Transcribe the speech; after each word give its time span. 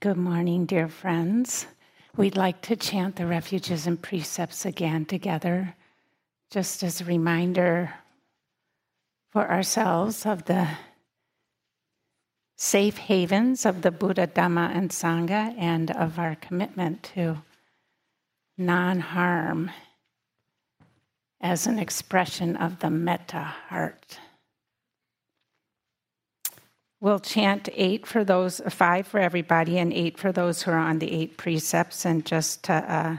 Good 0.00 0.16
morning, 0.16 0.66
dear 0.66 0.88
friends. 0.88 1.64
We'd 2.16 2.36
like 2.36 2.62
to 2.62 2.74
chant 2.74 3.14
the 3.14 3.26
refuges 3.26 3.86
and 3.86 4.02
precepts 4.02 4.66
again 4.66 5.04
together, 5.04 5.76
just 6.50 6.82
as 6.82 7.00
a 7.00 7.04
reminder 7.04 7.94
for 9.30 9.48
ourselves 9.48 10.26
of 10.26 10.46
the 10.46 10.66
safe 12.56 12.96
havens 12.96 13.64
of 13.64 13.82
the 13.82 13.92
Buddha, 13.92 14.26
Dhamma, 14.26 14.74
and 14.74 14.90
Sangha, 14.90 15.54
and 15.56 15.92
of 15.92 16.18
our 16.18 16.34
commitment 16.34 17.04
to 17.14 17.36
non 18.56 18.98
harm 18.98 19.70
as 21.40 21.68
an 21.68 21.78
expression 21.78 22.56
of 22.56 22.80
the 22.80 22.90
metta 22.90 23.54
heart. 23.68 24.18
We'll 27.00 27.20
chant 27.20 27.68
eight 27.74 28.06
for 28.06 28.24
those, 28.24 28.60
five 28.68 29.06
for 29.06 29.20
everybody, 29.20 29.78
and 29.78 29.92
eight 29.92 30.18
for 30.18 30.32
those 30.32 30.62
who 30.62 30.72
are 30.72 30.78
on 30.78 30.98
the 30.98 31.12
eight 31.12 31.36
precepts. 31.36 32.04
And 32.04 32.26
just 32.26 32.64
to 32.64 32.72
uh, 32.72 33.16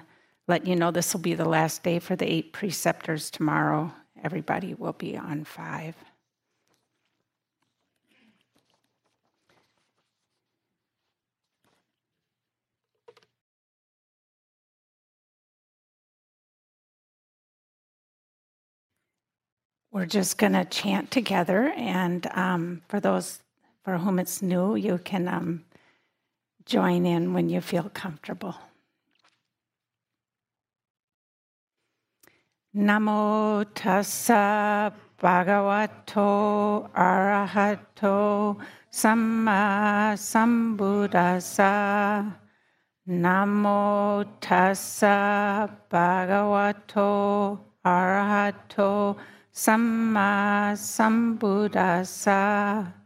let 0.50 0.68
you 0.68 0.76
know, 0.76 0.92
this 0.92 1.14
will 1.14 1.22
be 1.22 1.34
the 1.34 1.48
last 1.48 1.82
day 1.82 2.00
for 2.00 2.18
the 2.18 2.30
eight 2.30 2.52
preceptors 2.52 3.32
tomorrow. 3.32 3.94
Everybody 4.22 4.74
will 4.74 4.94
be 4.94 5.16
on 5.16 5.46
five. 5.46 5.96
We're 19.92 20.06
just 20.06 20.38
going 20.38 20.54
to 20.54 20.66
chant 20.66 21.12
together, 21.12 21.74
and 21.76 22.28
um, 22.34 22.82
for 22.90 23.00
those 23.00 23.40
for 23.90 23.98
whom 23.98 24.20
it's 24.20 24.44
new, 24.44 24.76
you 24.76 25.00
can 25.00 25.28
um, 25.28 25.66
join 26.64 27.08
in 27.08 27.34
when 27.34 27.50
you 27.50 27.60
feel 27.60 27.90
comfortable. 27.90 28.56
Namo 32.76 33.66
tassa 33.74 34.94
bhagavato 35.20 36.92
arahato 36.94 38.60
samma 38.92 40.14
sambuddhassa. 40.14 42.32
Namo 43.08 44.24
tassa 44.40 45.68
bhagavato 45.90 47.60
arahato 47.84 49.18
samma 49.52 50.78
sambuddhassa. 50.78 52.99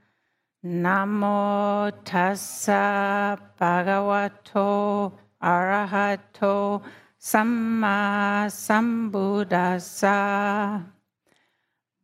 Namo 0.65 1.91
tassa 2.05 3.37
bhagavato 3.59 5.11
arahato 5.41 6.81
samma 7.19 8.47
sambuddhassa. 8.47 10.15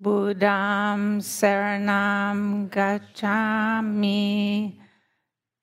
Buddham 0.01 1.21
saranam 1.21 2.69
gacchami. 2.69 4.77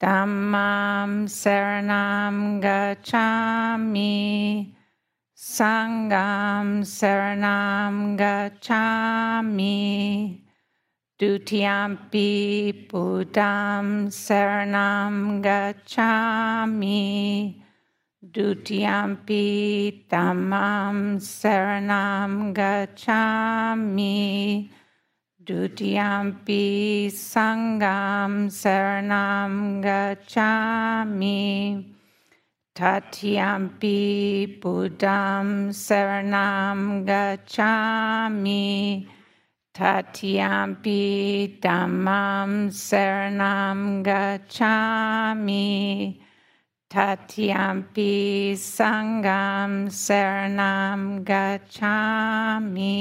Dhammam 0.01 1.29
saranam 1.29 2.63
gacchami. 2.63 4.75
Sangham 5.37 6.81
saranam 6.81 8.17
gacchami. 8.17 10.46
Dutiyampi 11.19 12.91
Buddham 12.91 14.09
Saranam 14.09 15.43
Gacchami. 15.43 17.55
Dutiyampi 18.23 20.07
Dhammam 20.11 21.17
Saranam 21.17 22.55
Gacchami. 22.55 24.69
Dutiyampi 25.43 27.11
Sangham 27.11 28.51
Saranam 28.51 29.83
Gacchami. 29.83 31.95
Tatyampi 32.75 34.61
Buddham 34.61 35.71
Saranam 35.71 37.07
Gacchami. 37.07 39.16
Tatyampi 39.77 41.61
Dhammam 41.61 42.73
Saranam 42.73 44.03
Gacchami. 44.03 45.69
Tatyampi 46.89 48.57
Sangham 48.57 49.91
Saranam 49.91 51.27
Gacchami. 51.27 52.95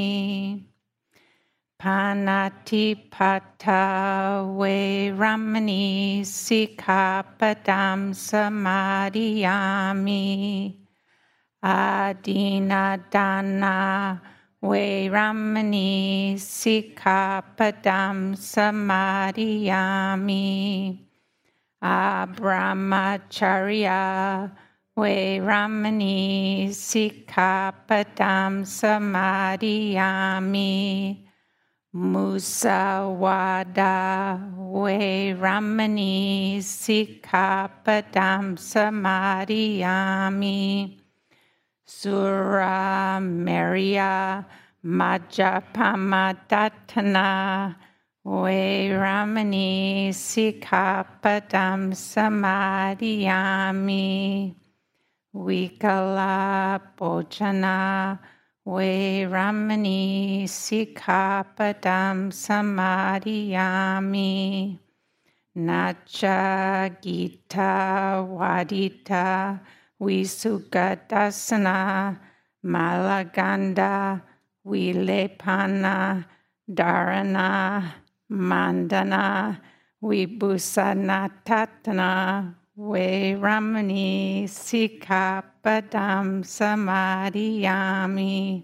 Panatipata 1.82 4.54
we 4.54 5.12
Ramani 5.12 6.24
Sikapadam 6.24 8.12
Samadhiyami. 8.12 10.76
Adinadana 11.64 12.20
we 14.66 15.10
Ramani 15.10 16.36
Sikapadam 16.38 18.36
Samadhiyami 18.36 21.00
Ramani 25.40 26.70
Sikapadam 26.70 28.66
Samadhiyami 28.66 31.18
Musawada 31.94 32.98
We 34.58 35.34
Ramani 35.34 36.58
Sikapadam 36.60 38.58
Samadhiyami 38.58 41.05
Sura 41.88 43.20
Maria 43.22 44.44
Majapamadatana 44.84 47.76
We 48.24 48.90
Ramani 48.92 50.10
Sikapadam 50.10 51.94
Samadhiyami 51.94 54.56
Vikala 55.36 56.90
We 58.66 59.26
Ramani 59.26 60.46
Sikapadam 60.46 62.32
Samadhiyami 62.34 64.80
Nacha 65.56 66.90
Gita 67.00 68.26
Wadita 68.28 69.60
Visugadasana, 70.02 72.18
Malaganda, 72.66 74.22
Vilepana, 74.66 76.26
Dharana, 76.70 77.94
Mandana, 78.30 79.62
Vibhusanatatana, 80.04 82.56
We 82.76 83.36
Ramani, 83.36 84.48
Sikapadam 84.48 86.44
Samadhiyami, 86.44 88.64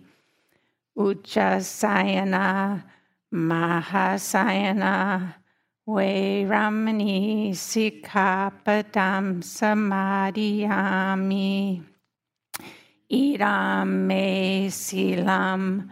Uchasayana, 0.97 2.83
Mahasayana, 3.33 5.35
we 5.91 6.45
Ramani 6.45 7.51
Sikapadam 7.51 9.43
Samadhiyami 9.43 11.83
Idam 13.11 14.07
Me 14.07 14.67
Silam 14.69 15.89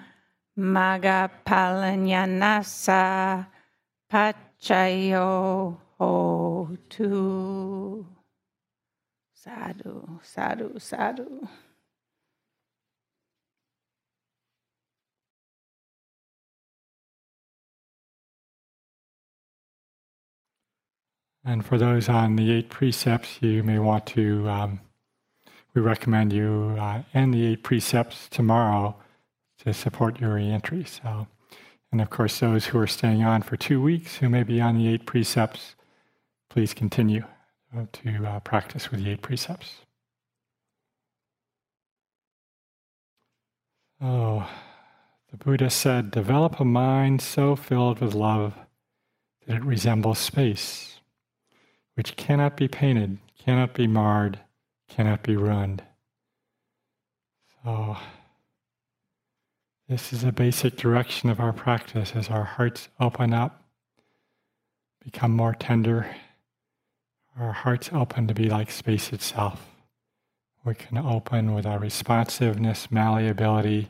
Magapalanyanasa 0.58 3.46
Pachayo 4.12 5.78
Hotu 6.00 8.06
Sadhu, 9.34 10.20
sadhu, 10.22 10.80
sadhu. 10.80 11.48
And 21.46 21.66
for 21.66 21.78
those 21.78 22.10
on 22.10 22.36
the 22.36 22.52
eight 22.52 22.70
precepts, 22.70 23.40
you 23.42 23.64
may 23.64 23.80
want 23.80 24.06
to, 24.08 24.48
um, 24.50 24.82
we 25.74 25.82
recommend 25.82 26.34
you 26.34 26.76
uh, 26.80 27.04
end 27.14 27.34
the 27.34 27.46
eight 27.46 27.64
precepts 27.64 28.28
tomorrow 28.30 28.96
to 29.64 29.74
support 29.74 30.20
your 30.20 30.36
reentry. 30.36 30.84
So, 30.84 31.28
and 31.92 32.02
of 32.02 32.10
course, 32.10 32.40
those 32.40 32.68
who 32.68 32.80
are 32.80 32.88
staying 32.88 33.24
on 33.24 33.42
for 33.42 33.58
two 33.58 33.82
weeks 33.82 34.18
who 34.18 34.30
may 34.30 34.44
be 34.44 34.62
on 34.62 34.78
the 34.78 34.88
eight 34.88 35.06
precepts, 35.06 35.76
please 36.50 36.74
continue 36.74 37.24
to 37.94 38.26
uh, 38.26 38.40
practice 38.42 38.92
with 38.92 39.04
the 39.04 39.12
eight 39.12 39.22
precepts. 39.22 39.74
Oh, 44.02 44.50
the 45.32 45.38
Buddha 45.38 45.70
said, 45.70 46.12
develop 46.12 46.60
a 46.60 46.66
mind 46.66 47.22
so 47.22 47.56
filled 47.56 48.00
with 48.00 48.14
love 48.14 48.56
that 49.46 49.58
it 49.58 49.64
resembles 49.64 50.20
space, 50.20 50.99
which 52.00 52.16
cannot 52.16 52.56
be 52.56 52.66
painted, 52.66 53.18
cannot 53.38 53.74
be 53.74 53.86
marred, 53.86 54.40
cannot 54.88 55.22
be 55.22 55.36
ruined. 55.36 55.84
So, 57.62 57.98
this 59.90 60.14
is 60.14 60.24
a 60.24 60.32
basic 60.32 60.78
direction 60.78 61.30
of 61.30 61.42
our 61.42 61.52
practice 61.52 62.14
as 62.16 62.30
our 62.30 62.46
hearts 62.46 62.88
open 63.02 63.34
up, 63.34 63.66
become 65.04 65.32
more 65.32 65.54
tender, 65.54 66.16
our 67.38 67.52
hearts 67.52 67.90
open 67.92 68.28
to 68.28 68.34
be 68.34 68.48
like 68.48 68.72
space 68.72 69.12
itself. 69.12 69.66
We 70.64 70.76
can 70.76 70.98
open 70.98 71.54
with 71.54 71.66
our 71.66 71.80
responsiveness, 71.80 72.90
malleability 72.90 73.90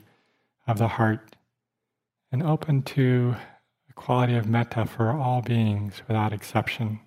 of 0.66 0.80
the 0.80 0.88
heart, 0.88 1.36
and 2.32 2.42
open 2.42 2.82
to 2.82 3.36
the 3.86 3.94
quality 3.94 4.34
of 4.34 4.48
metta 4.48 4.88
for 4.88 5.12
all 5.12 5.44
beings 5.44 6.02
without 6.08 6.34
exception. 6.34 7.02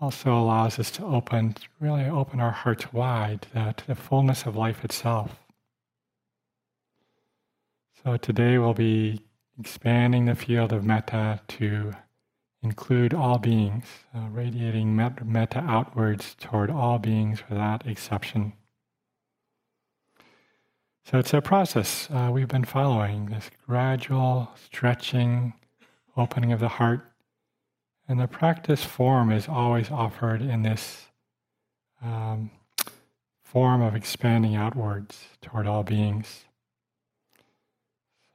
Also 0.00 0.34
allows 0.36 0.78
us 0.78 0.90
to 0.92 1.04
open, 1.04 1.56
really 1.80 2.04
open 2.04 2.38
our 2.38 2.50
hearts 2.50 2.92
wide 2.92 3.42
to 3.54 3.86
the 3.86 3.94
fullness 3.94 4.44
of 4.44 4.54
life 4.54 4.84
itself. 4.84 5.40
So 8.04 8.16
today 8.16 8.58
we'll 8.58 8.74
be 8.74 9.22
expanding 9.58 10.26
the 10.26 10.34
field 10.34 10.72
of 10.72 10.84
metta 10.84 11.40
to 11.48 11.92
include 12.62 13.14
all 13.14 13.38
beings, 13.38 13.86
uh, 14.14 14.26
radiating 14.30 14.94
metta 14.94 15.60
outwards 15.60 16.36
toward 16.38 16.70
all 16.70 16.98
beings 16.98 17.42
without 17.48 17.86
exception. 17.86 18.52
So 21.04 21.18
it's 21.18 21.32
a 21.32 21.40
process 21.40 22.08
uh, 22.10 22.30
we've 22.32 22.48
been 22.48 22.64
following 22.64 23.26
this 23.26 23.50
gradual 23.66 24.50
stretching, 24.56 25.54
opening 26.16 26.52
of 26.52 26.60
the 26.60 26.68
heart. 26.68 27.12
And 28.08 28.20
the 28.20 28.28
practice 28.28 28.84
form 28.84 29.32
is 29.32 29.48
always 29.48 29.90
offered 29.90 30.40
in 30.40 30.62
this 30.62 31.06
um, 32.02 32.50
form 33.42 33.82
of 33.82 33.96
expanding 33.96 34.54
outwards 34.54 35.24
toward 35.40 35.66
all 35.66 35.82
beings. 35.82 36.44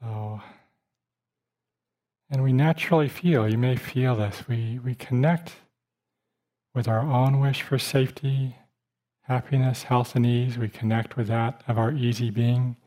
So, 0.01 0.41
and 2.29 2.44
we 2.44 2.51
naturally 2.51 3.07
feel, 3.07 3.47
you 3.47 3.57
may 3.57 3.75
feel 3.75 4.15
this, 4.15 4.47
we, 4.47 4.79
we 4.83 4.95
connect 4.95 5.53
with 6.74 6.88
our 6.88 7.01
own 7.01 7.39
wish 7.39 7.62
for 7.62 7.77
safety, 7.77 8.56
happiness, 9.24 9.83
health, 9.83 10.15
and 10.15 10.25
ease. 10.25 10.57
We 10.57 10.69
connect 10.69 11.15
with 11.15 11.27
that 11.27 11.62
of 11.67 11.77
our 11.77 11.91
easy 11.91 12.29
being. 12.29 12.77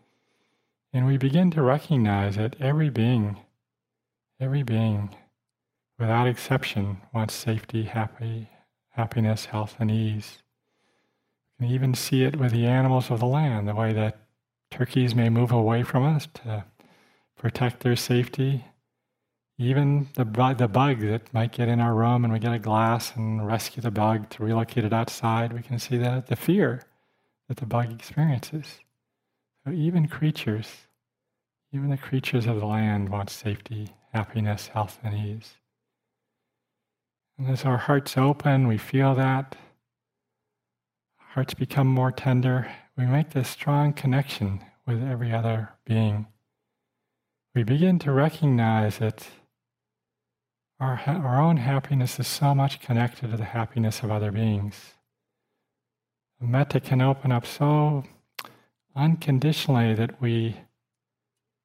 And 0.92 1.06
we 1.06 1.16
begin 1.18 1.50
to 1.52 1.62
recognize 1.62 2.36
that 2.36 2.56
every 2.60 2.90
being, 2.90 3.38
every 4.40 4.62
being, 4.62 5.14
without 5.98 6.26
exception, 6.26 6.98
wants 7.12 7.34
safety, 7.34 7.84
happy, 7.84 8.48
happiness, 8.90 9.46
health, 9.46 9.76
and 9.78 9.90
ease. 9.90 10.38
You 11.58 11.66
can 11.66 11.74
even 11.74 11.94
see 11.94 12.24
it 12.24 12.36
with 12.36 12.52
the 12.52 12.66
animals 12.66 13.10
of 13.10 13.20
the 13.20 13.26
land, 13.26 13.68
the 13.68 13.74
way 13.74 13.92
that 13.92 14.18
turkeys 14.70 15.14
may 15.14 15.28
move 15.28 15.52
away 15.52 15.82
from 15.82 16.04
us 16.04 16.26
to 16.34 16.64
protect 17.36 17.80
their 17.80 17.96
safety. 17.96 18.64
Even 19.56 20.08
the, 20.14 20.24
the 20.56 20.66
bug 20.66 21.00
that 21.00 21.32
might 21.32 21.52
get 21.52 21.68
in 21.68 21.80
our 21.80 21.94
room 21.94 22.24
and 22.24 22.32
we 22.32 22.40
get 22.40 22.52
a 22.52 22.58
glass 22.58 23.14
and 23.14 23.46
rescue 23.46 23.82
the 23.82 23.90
bug 23.90 24.28
to 24.30 24.42
relocate 24.42 24.84
it 24.84 24.92
outside, 24.92 25.52
we 25.52 25.62
can 25.62 25.78
see 25.78 25.96
that 25.98 26.26
the 26.26 26.36
fear 26.36 26.82
that 27.48 27.58
the 27.58 27.66
bug 27.66 27.92
experiences. 27.92 28.80
So 29.64 29.72
even 29.72 30.08
creatures, 30.08 30.68
even 31.72 31.90
the 31.90 31.96
creatures 31.96 32.46
of 32.46 32.58
the 32.58 32.66
land 32.66 33.10
want 33.10 33.30
safety, 33.30 33.90
happiness, 34.12 34.68
health, 34.68 34.98
and 35.04 35.14
ease. 35.14 35.54
And 37.38 37.48
as 37.48 37.64
our 37.64 37.78
hearts 37.78 38.16
open, 38.16 38.68
we 38.68 38.78
feel 38.78 39.14
that. 39.14 39.56
Hearts 41.18 41.54
become 41.54 41.88
more 41.88 42.12
tender. 42.12 42.70
We 42.96 43.06
make 43.06 43.30
this 43.30 43.48
strong 43.48 43.92
connection 43.92 44.64
with 44.86 45.02
every 45.02 45.32
other 45.32 45.70
being 45.84 46.26
we 47.54 47.62
begin 47.62 47.98
to 48.00 48.10
recognize 48.10 48.98
that 48.98 49.28
our, 50.80 51.00
our 51.06 51.40
own 51.40 51.58
happiness 51.58 52.18
is 52.18 52.26
so 52.26 52.54
much 52.54 52.80
connected 52.80 53.30
to 53.30 53.36
the 53.36 53.44
happiness 53.44 54.02
of 54.02 54.10
other 54.10 54.32
beings. 54.32 54.94
Metta 56.40 56.80
can 56.80 57.00
open 57.00 57.30
up 57.30 57.46
so 57.46 58.04
unconditionally 58.96 59.94
that 59.94 60.20
we 60.20 60.56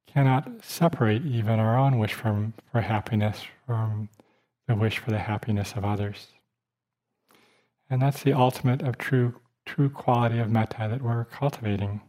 cannot 0.08 0.64
separate 0.64 1.26
even 1.26 1.60
our 1.60 1.78
own 1.78 1.98
wish 1.98 2.14
from, 2.14 2.54
for 2.72 2.82
happiness 2.82 3.44
from 3.66 4.10
the 4.70 4.76
wish 4.76 5.00
for 5.00 5.10
the 5.10 5.18
happiness 5.18 5.74
of 5.76 5.84
others. 5.84 6.28
And 7.90 8.00
that's 8.00 8.22
the 8.22 8.34
ultimate 8.34 8.84
of 8.84 9.00
true, 9.00 9.42
true 9.66 9.90
quality 9.90 10.38
of 10.38 10.52
metta 10.52 10.88
that 10.88 11.02
we're 11.02 11.26
cultivating. 11.26 12.02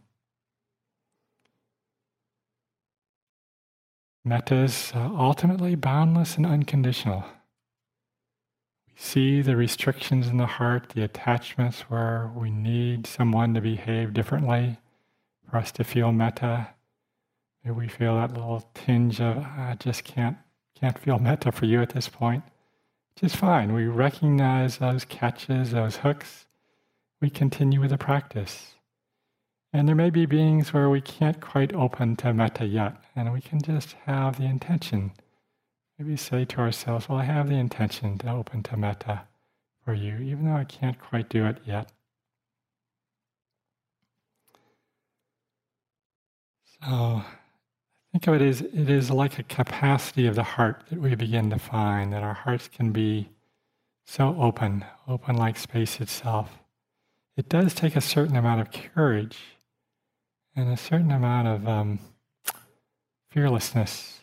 Metta 4.23 4.57
is 4.57 4.91
uh, 4.93 4.99
ultimately 4.99 5.73
boundless 5.73 6.37
and 6.37 6.45
unconditional. 6.45 7.25
We 8.87 8.93
see 8.95 9.41
the 9.41 9.55
restrictions 9.55 10.27
in 10.27 10.37
the 10.37 10.45
heart, 10.45 10.89
the 10.89 11.01
attachments 11.01 11.81
where 11.89 12.31
we 12.35 12.51
need 12.51 13.07
someone 13.07 13.55
to 13.55 13.61
behave 13.61 14.13
differently 14.13 14.77
for 15.49 15.57
us 15.57 15.71
to 15.71 15.83
feel 15.83 16.11
metta. 16.11 16.67
Maybe 17.63 17.75
we 17.75 17.87
feel 17.87 18.17
that 18.17 18.35
little 18.35 18.69
tinge 18.75 19.19
of, 19.19 19.37
I 19.37 19.75
just 19.79 20.03
can't, 20.03 20.37
can't 20.79 20.99
feel 20.99 21.17
metta 21.17 21.51
for 21.51 21.65
you 21.65 21.81
at 21.81 21.89
this 21.89 22.07
point. 22.07 22.43
Is 23.21 23.35
fine. 23.35 23.73
We 23.73 23.85
recognize 23.85 24.79
those 24.79 25.05
catches, 25.05 25.69
those 25.69 25.97
hooks. 25.97 26.47
We 27.21 27.29
continue 27.29 27.79
with 27.79 27.91
the 27.91 27.97
practice. 27.97 28.73
And 29.71 29.87
there 29.87 29.95
may 29.95 30.09
be 30.09 30.25
beings 30.25 30.73
where 30.73 30.89
we 30.89 31.01
can't 31.01 31.39
quite 31.39 31.71
open 31.71 32.15
to 32.15 32.33
metta 32.33 32.65
yet, 32.65 32.95
and 33.15 33.31
we 33.31 33.39
can 33.39 33.61
just 33.61 33.93
have 34.07 34.39
the 34.39 34.45
intention. 34.45 35.11
Maybe 35.99 36.17
say 36.17 36.45
to 36.45 36.61
ourselves, 36.61 37.07
Well, 37.07 37.19
I 37.19 37.25
have 37.25 37.47
the 37.47 37.59
intention 37.59 38.17
to 38.19 38.31
open 38.31 38.63
to 38.63 38.75
metta 38.75 39.21
for 39.85 39.93
you, 39.93 40.17
even 40.17 40.45
though 40.45 40.57
I 40.57 40.63
can't 40.63 40.99
quite 40.99 41.29
do 41.29 41.45
it 41.45 41.59
yet. 41.63 41.91
So 46.81 47.21
think 48.21 48.35
of 48.35 48.41
it 48.41 48.47
as 48.47 48.61
it 48.61 48.87
is 48.87 49.09
like 49.09 49.39
a 49.39 49.43
capacity 49.43 50.27
of 50.27 50.35
the 50.35 50.43
heart 50.43 50.83
that 50.91 50.99
we 50.99 51.15
begin 51.15 51.49
to 51.49 51.57
find, 51.57 52.13
that 52.13 52.21
our 52.21 52.35
hearts 52.35 52.67
can 52.67 52.91
be 52.91 53.29
so 54.05 54.35
open, 54.39 54.85
open 55.07 55.35
like 55.35 55.57
space 55.57 55.99
itself. 55.99 56.59
It 57.35 57.49
does 57.49 57.73
take 57.73 57.95
a 57.95 58.01
certain 58.01 58.35
amount 58.35 58.61
of 58.61 58.71
courage 58.71 59.39
and 60.55 60.69
a 60.69 60.77
certain 60.77 61.11
amount 61.11 61.47
of 61.47 61.67
um, 61.67 61.99
fearlessness 63.31 64.19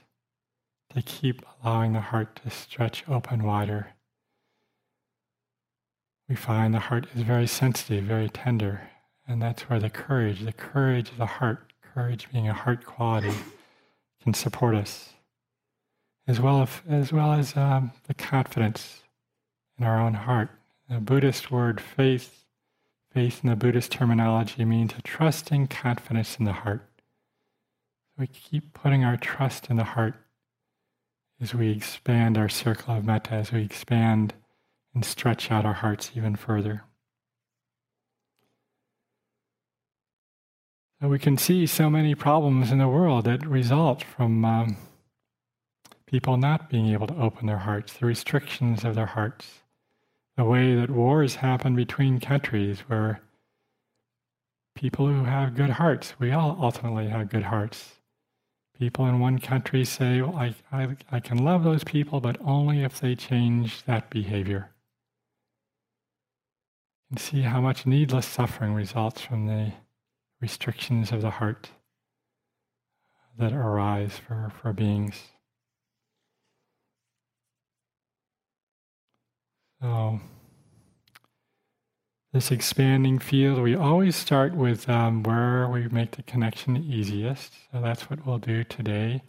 to 0.94 1.02
keep 1.02 1.44
allowing 1.64 1.92
the 1.92 2.00
heart 2.00 2.40
to 2.44 2.50
stretch 2.50 3.02
open 3.08 3.42
wider. 3.42 3.94
We 6.28 6.36
find 6.36 6.72
the 6.72 6.78
heart 6.78 7.08
is 7.16 7.22
very 7.22 7.48
sensitive, 7.48 8.04
very 8.04 8.28
tender, 8.28 8.82
and 9.26 9.42
that's 9.42 9.62
where 9.62 9.80
the 9.80 9.90
courage, 9.90 10.44
the 10.44 10.52
courage 10.52 11.10
of 11.10 11.16
the 11.16 11.26
heart, 11.26 11.72
courage 11.82 12.28
being 12.30 12.48
a 12.48 12.54
heart 12.54 12.86
quality, 12.86 13.34
can 14.22 14.34
support 14.34 14.74
us, 14.74 15.10
as 16.26 16.40
well 16.40 16.62
as, 16.62 16.70
as, 16.88 17.12
well 17.12 17.32
as 17.32 17.56
um, 17.56 17.92
the 18.06 18.14
confidence 18.14 19.02
in 19.78 19.84
our 19.84 20.00
own 20.00 20.14
heart. 20.14 20.50
The 20.88 21.00
Buddhist 21.00 21.50
word 21.50 21.80
faith 21.80 22.38
Faith 23.10 23.40
in 23.42 23.48
the 23.50 23.56
Buddhist 23.56 23.90
terminology 23.90 24.64
means 24.64 24.92
a 24.96 25.02
trusting 25.02 25.68
confidence 25.68 26.36
in 26.36 26.44
the 26.44 26.52
heart. 26.52 26.86
We 28.18 28.26
keep 28.26 28.74
putting 28.74 29.02
our 29.02 29.16
trust 29.16 29.70
in 29.70 29.76
the 29.76 29.84
heart 29.84 30.14
as 31.40 31.54
we 31.54 31.70
expand 31.70 32.36
our 32.36 32.48
circle 32.48 32.94
of 32.94 33.04
metta, 33.04 33.34
as 33.34 33.50
we 33.50 33.62
expand 33.62 34.34
and 34.94 35.04
stretch 35.04 35.50
out 35.50 35.64
our 35.64 35.74
hearts 35.74 36.10
even 36.14 36.36
further. 36.36 36.84
We 41.00 41.18
can 41.18 41.38
see 41.38 41.66
so 41.66 41.88
many 41.88 42.14
problems 42.14 42.72
in 42.72 42.78
the 42.78 42.88
world 42.88 43.24
that 43.26 43.46
result 43.46 44.02
from 44.02 44.44
um, 44.44 44.76
people 46.06 46.36
not 46.36 46.68
being 46.68 46.88
able 46.88 47.06
to 47.06 47.16
open 47.16 47.46
their 47.46 47.58
hearts, 47.58 47.92
the 47.92 48.06
restrictions 48.06 48.84
of 48.84 48.94
their 48.94 49.06
hearts 49.06 49.60
the 50.38 50.44
way 50.44 50.76
that 50.76 50.88
wars 50.88 51.34
happen 51.34 51.74
between 51.74 52.20
countries 52.20 52.78
where 52.86 53.20
people 54.76 55.08
who 55.08 55.24
have 55.24 55.56
good 55.56 55.70
hearts, 55.70 56.14
we 56.20 56.30
all 56.30 56.56
ultimately 56.60 57.08
have 57.08 57.28
good 57.28 57.42
hearts. 57.42 57.96
People 58.78 59.06
in 59.06 59.18
one 59.18 59.40
country 59.40 59.84
say, 59.84 60.22
well, 60.22 60.36
I, 60.36 60.54
I, 60.70 60.96
I 61.10 61.18
can 61.18 61.38
love 61.38 61.64
those 61.64 61.82
people, 61.82 62.20
but 62.20 62.40
only 62.40 62.84
if 62.84 63.00
they 63.00 63.16
change 63.16 63.82
that 63.86 64.10
behavior. 64.10 64.70
and 67.10 67.18
see 67.18 67.42
how 67.42 67.60
much 67.60 67.84
needless 67.84 68.26
suffering 68.26 68.74
results 68.74 69.20
from 69.20 69.46
the 69.46 69.72
restrictions 70.40 71.12
of 71.12 71.22
the 71.22 71.30
heart 71.30 71.70
that 73.38 73.52
arise 73.52 74.18
for, 74.26 74.52
for 74.60 74.72
beings. 74.72 75.22
So, 79.80 80.20
this 82.32 82.50
expanding 82.50 83.18
field, 83.20 83.60
we 83.60 83.76
always 83.76 84.16
start 84.16 84.54
with 84.54 84.88
um, 84.88 85.22
where 85.22 85.68
we 85.68 85.88
make 85.88 86.16
the 86.16 86.22
connection 86.24 86.76
easiest. 86.76 87.52
So, 87.72 87.80
that's 87.80 88.10
what 88.10 88.26
we'll 88.26 88.38
do 88.38 88.64
today. 88.64 89.22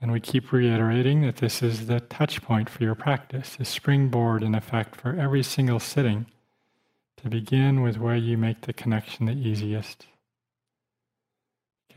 And 0.00 0.12
we 0.12 0.20
keep 0.20 0.52
reiterating 0.52 1.22
that 1.22 1.36
this 1.36 1.62
is 1.62 1.86
the 1.86 2.00
touch 2.00 2.40
point 2.40 2.70
for 2.70 2.82
your 2.82 2.94
practice, 2.94 3.56
the 3.56 3.64
springboard, 3.64 4.42
in 4.42 4.54
effect, 4.54 4.96
for 4.96 5.14
every 5.14 5.42
single 5.42 5.80
sitting 5.80 6.26
to 7.18 7.28
begin 7.28 7.82
with 7.82 7.98
where 7.98 8.16
you 8.16 8.38
make 8.38 8.62
the 8.62 8.72
connection 8.72 9.26
the 9.26 9.32
easiest. 9.32 10.06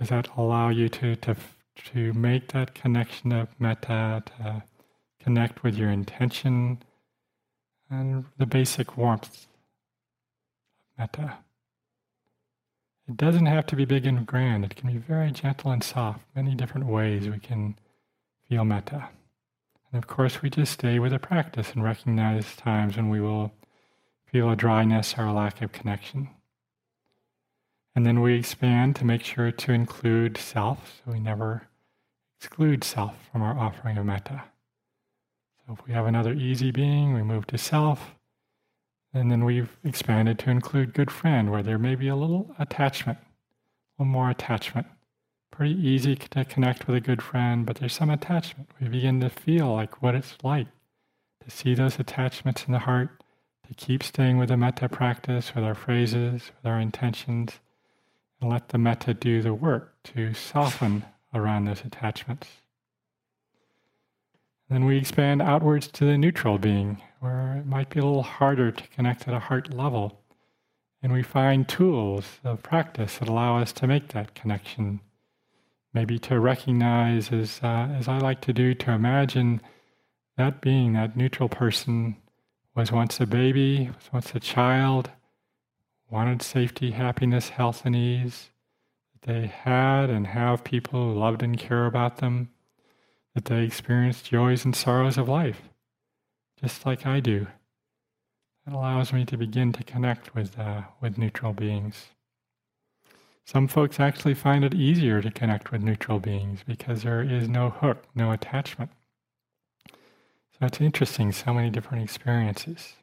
Because 0.01 0.09
that 0.09 0.35
allow 0.35 0.69
you 0.69 0.89
to, 0.89 1.15
to, 1.17 1.35
to 1.93 2.11
make 2.13 2.53
that 2.53 2.73
connection 2.73 3.31
of 3.31 3.49
metta, 3.59 4.23
to 4.25 4.63
connect 5.23 5.61
with 5.61 5.77
your 5.77 5.91
intention 5.91 6.81
and 7.87 8.25
the 8.39 8.47
basic 8.47 8.97
warmth 8.97 9.45
of 9.45 10.97
metta. 10.97 11.37
It 13.07 13.15
doesn't 13.15 13.45
have 13.45 13.67
to 13.67 13.75
be 13.75 13.85
big 13.85 14.07
and 14.07 14.25
grand, 14.25 14.65
it 14.65 14.75
can 14.75 14.91
be 14.91 14.97
very 14.97 15.29
gentle 15.29 15.69
and 15.69 15.83
soft, 15.83 16.25
many 16.35 16.55
different 16.55 16.87
ways 16.87 17.29
we 17.29 17.37
can 17.37 17.77
feel 18.49 18.65
metta. 18.65 19.09
And 19.91 20.03
of 20.03 20.07
course, 20.07 20.41
we 20.41 20.49
just 20.49 20.73
stay 20.73 20.97
with 20.97 21.11
the 21.11 21.19
practice 21.19 21.73
and 21.73 21.83
recognize 21.83 22.55
times 22.55 22.97
when 22.97 23.09
we 23.11 23.21
will 23.21 23.51
feel 24.25 24.49
a 24.49 24.55
dryness 24.55 25.13
or 25.15 25.25
a 25.25 25.33
lack 25.33 25.61
of 25.61 25.71
connection. 25.71 26.29
And 27.95 28.05
then 28.05 28.21
we 28.21 28.35
expand 28.35 28.95
to 28.97 29.05
make 29.05 29.23
sure 29.23 29.51
to 29.51 29.71
include 29.71 30.37
self, 30.37 31.01
so 31.03 31.11
we 31.11 31.19
never 31.19 31.67
exclude 32.37 32.83
self 32.83 33.29
from 33.31 33.41
our 33.41 33.57
offering 33.57 33.97
of 33.97 34.05
metta. 34.05 34.43
So 35.65 35.73
if 35.73 35.85
we 35.85 35.93
have 35.93 36.05
another 36.05 36.33
easy 36.33 36.71
being, 36.71 37.13
we 37.13 37.21
move 37.21 37.47
to 37.47 37.57
self. 37.57 38.15
And 39.13 39.29
then 39.29 39.43
we've 39.43 39.77
expanded 39.83 40.39
to 40.39 40.49
include 40.49 40.93
good 40.93 41.11
friend, 41.11 41.51
where 41.51 41.63
there 41.63 41.77
may 41.77 41.95
be 41.95 42.07
a 42.07 42.15
little 42.15 42.55
attachment, 42.57 43.19
a 43.19 44.03
little 44.03 44.11
more 44.11 44.29
attachment 44.29 44.87
pretty 45.51 45.87
easy 45.87 46.15
to 46.15 46.45
connect 46.45 46.87
with 46.87 46.95
a 46.95 47.01
good 47.01 47.21
friend, 47.21 47.65
but 47.65 47.75
there's 47.75 47.93
some 47.93 48.09
attachment. 48.09 48.69
We 48.79 48.87
begin 48.87 49.19
to 49.19 49.29
feel 49.29 49.71
like 49.73 50.01
what 50.01 50.15
it's 50.15 50.37
like 50.41 50.67
to 51.43 51.51
see 51.51 51.75
those 51.75 51.99
attachments 51.99 52.65
in 52.65 52.71
the 52.71 52.79
heart, 52.79 53.09
to 53.67 53.73
keep 53.75 54.01
staying 54.01 54.37
with 54.37 54.49
the 54.49 54.57
metta 54.57 54.89
practice, 54.89 55.53
with 55.53 55.63
our 55.63 55.75
phrases, 55.75 56.51
with 56.55 56.65
our 56.65 56.79
intentions, 56.79 57.59
and 58.41 58.49
let 58.49 58.69
the 58.69 58.77
metta 58.77 59.13
do 59.13 59.41
the 59.41 59.53
work 59.53 59.95
to 60.03 60.33
soften 60.33 61.05
around 61.33 61.65
those 61.65 61.85
attachments. 61.85 62.47
Then 64.69 64.85
we 64.85 64.97
expand 64.97 65.41
outwards 65.41 65.87
to 65.89 66.05
the 66.05 66.17
neutral 66.17 66.57
being, 66.57 67.01
where 67.19 67.57
it 67.57 67.65
might 67.65 67.89
be 67.89 67.99
a 67.99 68.05
little 68.05 68.23
harder 68.23 68.71
to 68.71 68.87
connect 68.89 69.27
at 69.27 69.33
a 69.33 69.39
heart 69.39 69.73
level. 69.73 70.19
And 71.03 71.13
we 71.13 71.23
find 71.23 71.67
tools 71.67 72.39
of 72.43 72.63
practice 72.63 73.17
that 73.17 73.27
allow 73.27 73.57
us 73.57 73.71
to 73.73 73.87
make 73.87 74.09
that 74.09 74.33
connection 74.33 75.01
maybe 75.93 76.17
to 76.19 76.39
recognize, 76.39 77.31
as, 77.31 77.59
uh, 77.61 77.89
as 77.97 78.07
I 78.07 78.17
like 78.17 78.41
to 78.41 78.53
do, 78.53 78.73
to 78.75 78.91
imagine 78.91 79.61
that 80.37 80.61
being, 80.61 80.93
that 80.93 81.17
neutral 81.17 81.49
person, 81.49 82.15
was 82.73 82.91
once 82.91 83.19
a 83.19 83.25
baby, 83.25 83.89
was 83.93 84.13
once 84.13 84.33
a 84.33 84.39
child, 84.39 85.09
wanted 86.11 86.41
safety, 86.41 86.91
happiness, 86.91 87.49
health, 87.49 87.83
and 87.85 87.95
ease. 87.95 88.49
That 89.13 89.33
they 89.33 89.47
had 89.47 90.09
and 90.09 90.27
have 90.27 90.63
people 90.63 91.13
who 91.13 91.19
loved 91.19 91.41
and 91.41 91.57
care 91.57 91.85
about 91.85 92.17
them. 92.17 92.49
That 93.33 93.45
they 93.45 93.63
experienced 93.63 94.25
joys 94.25 94.65
and 94.65 94.75
sorrows 94.75 95.17
of 95.17 95.29
life, 95.29 95.69
just 96.59 96.85
like 96.85 97.05
I 97.05 97.21
do. 97.21 97.47
That 98.65 98.75
allows 98.75 99.13
me 99.13 99.25
to 99.25 99.37
begin 99.37 99.71
to 99.73 99.83
connect 99.83 100.35
with, 100.35 100.59
uh, 100.59 100.81
with 100.99 101.17
neutral 101.17 101.53
beings. 101.53 102.09
Some 103.45 103.67
folks 103.67 103.99
actually 103.99 104.35
find 104.35 104.63
it 104.63 104.73
easier 104.73 105.21
to 105.21 105.31
connect 105.31 105.71
with 105.71 105.81
neutral 105.81 106.19
beings 106.19 106.61
because 106.65 107.03
there 107.03 107.21
is 107.21 107.49
no 107.49 107.69
hook, 107.69 108.03
no 108.13 108.31
attachment. 108.31 108.91
So 109.89 110.67
it's 110.67 110.81
interesting, 110.81 111.31
so 111.31 111.53
many 111.53 111.69
different 111.69 112.03
experiences. 112.03 112.93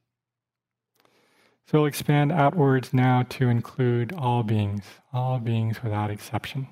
So 1.70 1.80
we'll 1.80 1.86
expand 1.88 2.32
outwards 2.32 2.94
now 2.94 3.24
to 3.28 3.50
include 3.50 4.14
all 4.14 4.42
beings, 4.42 4.84
all 5.12 5.38
beings 5.38 5.82
without 5.82 6.10
exception. 6.10 6.68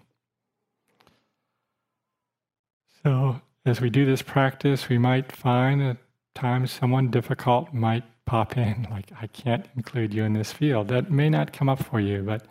So 3.03 3.43
as 3.67 3.79
we 3.79 3.91
do 3.91 4.07
this 4.07 4.23
practice, 4.23 4.89
we 4.89 4.97
might 4.97 5.31
find 5.31 5.83
at 5.83 5.99
times 6.35 6.71
someone 6.71 7.11
difficult 7.11 7.75
might 7.75 8.05
pop 8.25 8.57
in, 8.57 8.89
like, 8.91 9.13
I 9.21 9.27
can't 9.27 9.67
include 9.77 10.15
you 10.15 10.25
in 10.25 10.33
this 10.33 10.51
field. 10.51 10.89
That 10.89 11.11
may 11.11 11.29
not 11.29 11.53
come 11.53 11.69
up 11.69 11.85
for 11.85 12.01
you, 12.01 12.23
but 12.23 12.47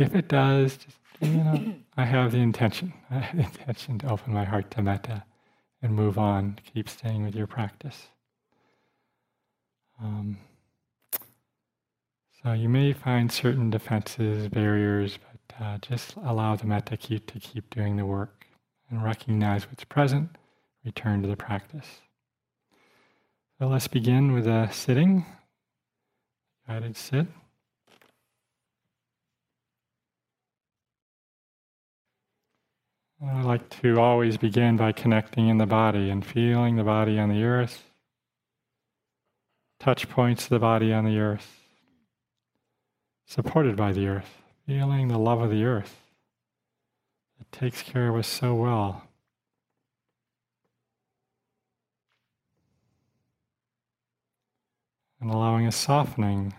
if 0.00 0.16
it 0.16 0.26
does, 0.26 0.78
just, 0.78 0.96
you 1.20 1.28
know, 1.28 1.74
I 1.96 2.04
have 2.06 2.32
the 2.32 2.38
intention. 2.38 2.92
I 3.10 3.20
have 3.20 3.36
the 3.36 3.44
intention 3.44 4.00
to 4.00 4.10
open 4.10 4.34
my 4.34 4.44
heart 4.44 4.72
to 4.72 4.82
metta 4.82 5.22
and 5.80 5.94
move 5.94 6.18
on. 6.18 6.58
Keep 6.74 6.88
staying 6.88 7.24
with 7.24 7.36
your 7.36 7.46
practice. 7.46 8.08
Um, 10.02 10.38
so 12.42 12.52
you 12.52 12.68
may 12.68 12.92
find 12.92 13.30
certain 13.32 13.70
defenses, 13.70 14.48
barriers, 14.48 15.18
but 15.18 15.64
uh, 15.64 15.78
just 15.78 16.16
allow 16.16 16.54
the 16.56 16.66
metta 16.66 16.96
keep 16.96 17.26
to 17.32 17.40
keep 17.40 17.68
doing 17.70 17.96
the 17.96 18.06
work 18.06 18.46
and 18.90 19.02
recognize 19.02 19.66
what's 19.66 19.84
present. 19.84 20.30
Return 20.84 21.22
to 21.22 21.28
the 21.28 21.36
practice. 21.36 22.00
So 23.58 23.66
let's 23.66 23.88
begin 23.88 24.32
with 24.32 24.46
a 24.46 24.68
sitting, 24.72 25.26
guided 26.66 26.96
sit. 26.96 27.26
I 33.20 33.42
like 33.42 33.68
to 33.80 33.98
always 33.98 34.36
begin 34.36 34.76
by 34.76 34.92
connecting 34.92 35.48
in 35.48 35.58
the 35.58 35.66
body 35.66 36.08
and 36.08 36.24
feeling 36.24 36.76
the 36.76 36.84
body 36.84 37.18
on 37.18 37.30
the 37.30 37.42
earth, 37.42 37.82
touch 39.80 40.08
points 40.08 40.44
of 40.44 40.50
the 40.50 40.60
body 40.60 40.92
on 40.92 41.04
the 41.04 41.18
earth, 41.18 41.57
supported 43.28 43.76
by 43.76 43.92
the 43.92 44.08
earth, 44.08 44.42
feeling 44.66 45.08
the 45.08 45.18
love 45.18 45.42
of 45.42 45.50
the 45.50 45.62
earth 45.62 46.00
that 47.38 47.52
takes 47.52 47.82
care 47.82 48.08
of 48.08 48.16
us 48.16 48.26
so 48.26 48.54
well. 48.54 49.02
And 55.20 55.30
allowing 55.30 55.66
a 55.66 55.72
softening 55.72 56.54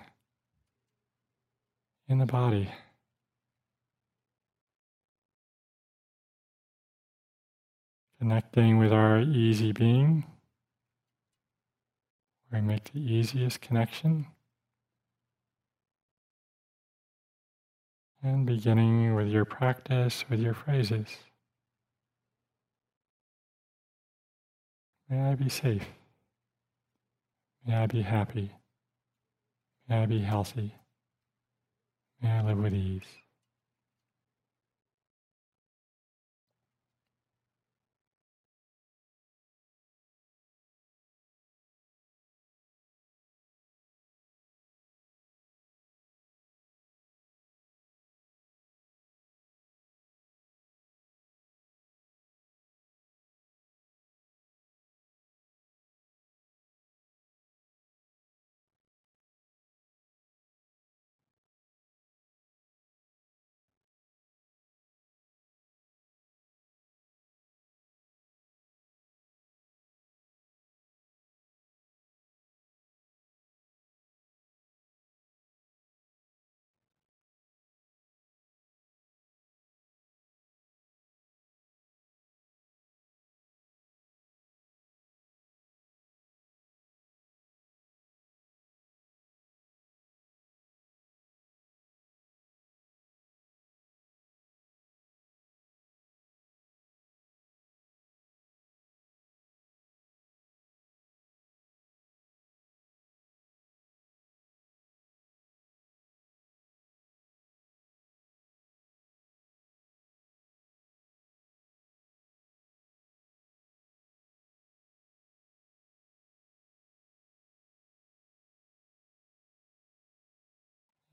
in 2.07 2.19
the 2.19 2.27
body. 2.27 2.69
Connecting 8.19 8.77
with 8.77 8.93
our 8.93 9.21
easy 9.21 9.71
being, 9.71 10.25
where 12.49 12.61
we 12.61 12.67
make 12.67 12.91
the 12.93 12.99
easiest 12.99 13.59
connection. 13.59 14.27
And 18.21 18.45
beginning 18.45 19.15
with 19.15 19.27
your 19.27 19.45
practice, 19.45 20.25
with 20.29 20.41
your 20.41 20.53
phrases. 20.53 21.07
May 25.09 25.31
I 25.31 25.35
be 25.35 25.47
safe. 25.47 25.87
May 27.65 27.75
I 27.75 27.87
be 27.87 28.01
happy. 28.01 28.51
May 29.87 30.03
I 30.03 30.05
be 30.05 30.19
healthy. 30.19 30.75
May 32.21 32.29
I 32.29 32.41
live 32.43 32.57
with 32.57 32.73
ease. 32.73 33.03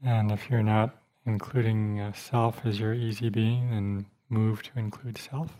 And 0.03 0.31
if 0.31 0.50
you're 0.50 0.62
not 0.62 0.97
including 1.25 2.00
uh, 2.00 2.12
self 2.12 2.65
as 2.65 2.79
your 2.79 2.95
easy 2.95 3.29
being, 3.29 3.71
then 3.71 4.07
move 4.29 4.62
to 4.62 4.79
include 4.79 5.19
self. 5.19 5.53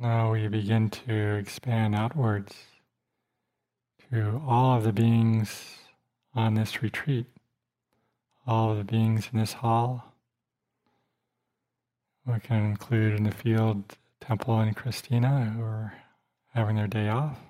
Now 0.00 0.30
we 0.30 0.46
begin 0.46 0.90
to 0.90 1.34
expand 1.34 1.96
outwards 1.96 2.54
to 4.12 4.40
all 4.46 4.76
of 4.76 4.84
the 4.84 4.92
beings 4.92 5.78
on 6.36 6.54
this 6.54 6.84
retreat, 6.84 7.26
all 8.46 8.70
of 8.70 8.78
the 8.78 8.84
beings 8.84 9.28
in 9.32 9.40
this 9.40 9.54
hall. 9.54 10.14
We 12.24 12.38
can 12.38 12.64
include 12.64 13.16
in 13.16 13.24
the 13.24 13.32
field 13.32 13.96
Temple 14.20 14.60
and 14.60 14.76
Christina 14.76 15.52
who 15.56 15.64
are 15.64 15.94
having 16.54 16.76
their 16.76 16.86
day 16.86 17.08
off. 17.08 17.40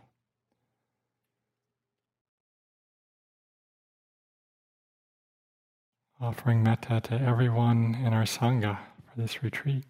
Offering 6.18 6.62
metta 6.62 7.02
to 7.02 7.20
everyone 7.20 7.94
in 7.94 8.14
our 8.14 8.24
Sangha 8.24 8.78
for 9.04 9.20
this 9.20 9.42
retreat 9.42 9.84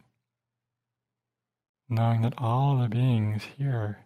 knowing 1.88 2.22
that 2.22 2.35
all 2.37 2.77
the 2.79 2.88
beings 2.88 3.42
here 3.57 3.98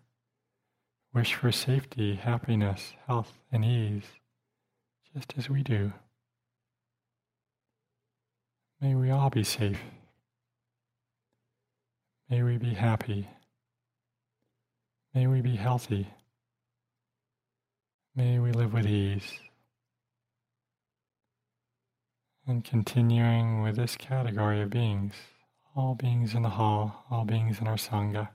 wish 1.12 1.34
for 1.34 1.50
safety, 1.50 2.14
happiness, 2.14 2.94
health, 3.06 3.32
and 3.50 3.64
ease, 3.64 4.04
just 5.14 5.34
as 5.36 5.50
we 5.50 5.62
do. 5.62 5.92
May 8.80 8.94
we 8.94 9.10
all 9.10 9.30
be 9.30 9.44
safe. 9.44 9.80
May 12.30 12.42
we 12.42 12.56
be 12.56 12.74
happy. 12.74 13.28
May 15.14 15.26
we 15.26 15.40
be 15.40 15.56
healthy. 15.56 16.08
May 18.14 18.38
we 18.38 18.52
live 18.52 18.72
with 18.72 18.86
ease. 18.86 19.40
And 22.46 22.64
continuing 22.64 23.62
with 23.62 23.76
this 23.76 23.96
category 23.96 24.62
of 24.62 24.70
beings 24.70 25.14
all 25.74 25.94
beings 25.94 26.34
in 26.34 26.42
the 26.42 26.50
hall, 26.50 27.04
all 27.10 27.24
beings 27.24 27.60
in 27.60 27.66
our 27.66 27.76
Sangha. 27.76 28.28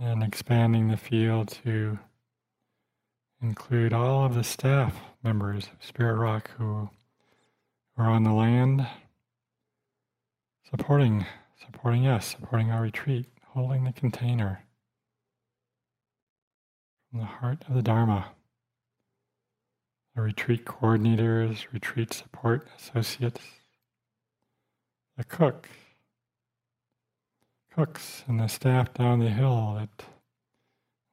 And 0.00 0.22
expanding 0.22 0.88
the 0.88 0.96
field 0.96 1.48
to 1.64 1.98
include 3.42 3.92
all 3.92 4.24
of 4.24 4.34
the 4.34 4.44
staff 4.44 4.94
members 5.22 5.64
of 5.66 5.84
Spirit 5.84 6.16
Rock 6.16 6.50
who 6.58 6.90
are 7.96 8.10
on 8.10 8.22
the 8.22 8.32
land 8.32 8.86
supporting 10.70 11.26
supporting 11.64 12.06
us, 12.06 12.26
supporting 12.26 12.70
our 12.70 12.82
retreat, 12.82 13.26
holding 13.48 13.84
the 13.84 13.92
container 13.92 14.64
from 17.10 17.20
the 17.20 17.26
heart 17.26 17.64
of 17.68 17.74
the 17.74 17.82
Dharma. 17.82 18.26
The 20.14 20.22
retreat 20.22 20.64
coordinators, 20.64 21.66
retreat 21.72 22.12
support 22.12 22.66
associates, 22.76 23.40
the 25.16 25.24
cook, 25.24 25.68
cooks 27.78 28.24
and 28.26 28.40
the 28.40 28.48
staff 28.48 28.92
down 28.92 29.20
the 29.20 29.30
hill 29.30 29.76
that 29.78 30.04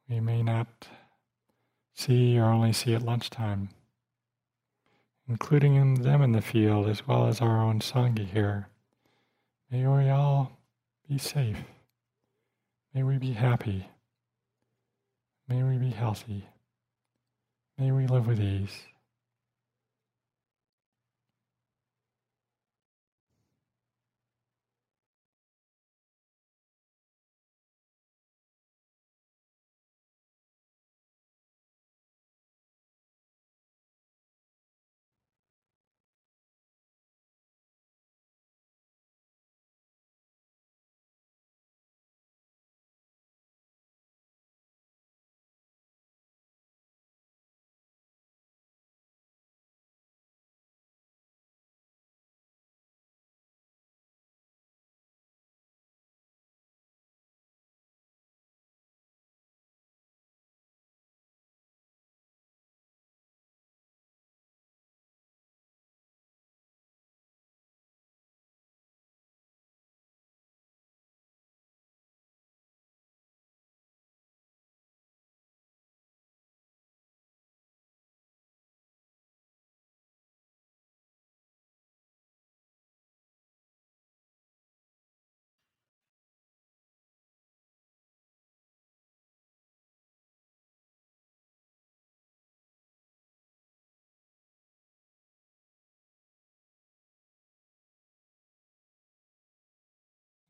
we 0.10 0.20
may 0.20 0.42
not 0.42 0.88
see 1.94 2.40
or 2.40 2.46
only 2.46 2.74
see 2.74 2.96
at 2.96 3.04
lunchtime, 3.04 3.70
including 5.30 6.02
them 6.02 6.24
in 6.24 6.32
the 6.32 6.42
field 6.42 6.88
as 6.88 7.08
well 7.08 7.28
as 7.28 7.40
our 7.40 7.62
own 7.62 7.80
Sangha 7.82 8.26
here. 8.28 8.68
May 9.70 9.86
we 9.86 10.10
all 10.10 10.54
be 11.08 11.20
safe. 11.20 11.60
May 12.96 13.04
we 13.04 13.20
be 13.20 13.34
happy. 13.34 13.88
May 15.48 15.62
we 15.62 15.78
be 15.78 15.92
healthy. 15.92 16.48
May 17.78 17.92
we 17.92 18.08
live 18.08 18.26
with 18.26 18.40
ease. 18.40 18.86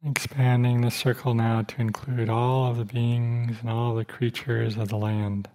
Expanding 0.08 0.82
the 0.82 0.92
circle 0.92 1.34
now 1.34 1.64
to 1.64 1.82
include 1.82 2.30
all 2.30 2.70
of 2.70 2.78
the 2.78 2.86
beings 2.86 3.58
and 3.62 3.72
all 3.72 3.96
the 3.96 4.06
creatures 4.06 4.78
of 4.78 4.90
the 4.90 4.98
land 4.98 5.50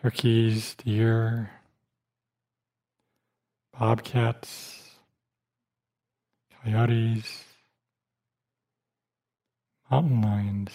turkeys, 0.00 0.74
deer, 0.76 1.50
bobcats, 3.78 4.90
coyotes, 6.64 7.44
mountain 9.90 10.22
lions, 10.22 10.70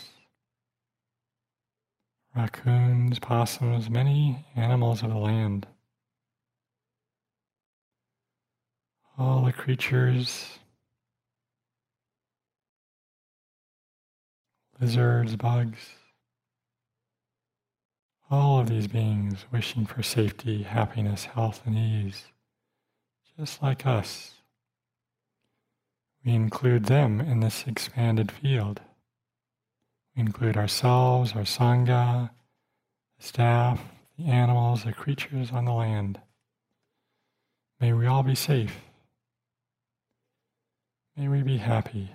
raccoons, 2.36 3.18
possums, 3.18 3.90
many 3.90 4.46
animals 4.56 5.02
of 5.02 5.10
the 5.10 5.18
land. 5.18 5.66
All 9.18 9.46
the 9.46 9.54
creatures 9.54 10.60
lizards, 14.82 15.36
bugs, 15.36 15.78
all 18.32 18.60
of 18.60 18.68
these 18.68 18.88
beings 18.88 19.46
wishing 19.52 19.86
for 19.86 20.02
safety, 20.02 20.64
happiness, 20.64 21.26
health, 21.26 21.62
and 21.66 21.78
ease, 21.78 22.26
just 23.38 23.62
like 23.62 23.86
us. 23.86 24.32
We 26.26 26.34
include 26.34 26.86
them 26.86 27.22
in 27.22 27.42
this 27.42 27.66
expanded 27.68 28.32
field. 28.32 28.82
We 30.16 30.22
include 30.24 30.58
ourselves, 30.58 31.34
our 31.34 31.44
Sangha, 31.44 32.32
the 33.20 33.24
staff, 33.24 33.82
the 34.18 34.26
animals, 34.26 34.84
the 34.84 34.94
creatures 34.94 35.52
on 35.52 35.66
the 35.66 35.74
land. 35.74 36.20
May 37.80 37.94
we 37.94 38.08
all 38.08 38.24
be 38.24 38.36
safe. 38.36 38.82
May 41.16 41.28
we 41.28 41.44
be 41.44 41.58
happy. 41.58 42.12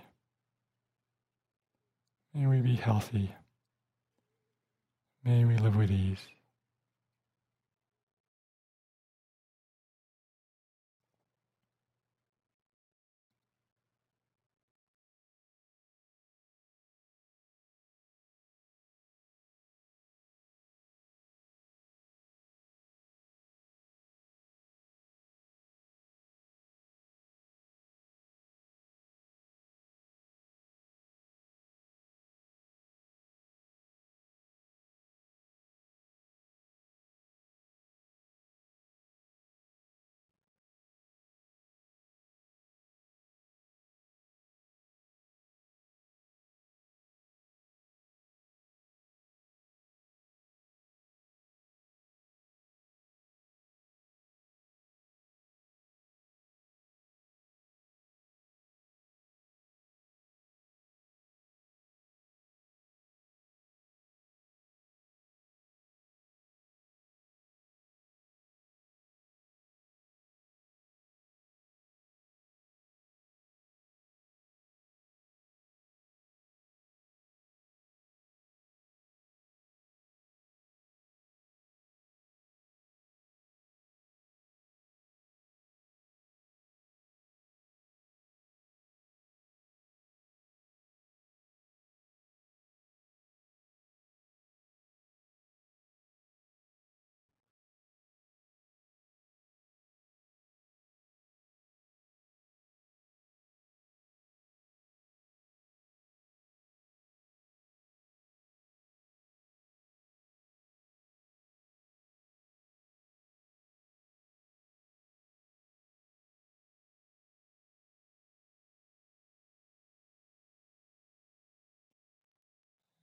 May 2.36 2.46
we 2.46 2.60
be 2.60 2.76
healthy. 2.76 3.34
May 5.24 5.46
we 5.46 5.56
live 5.56 5.74
with 5.74 5.90
ease. 5.90 6.18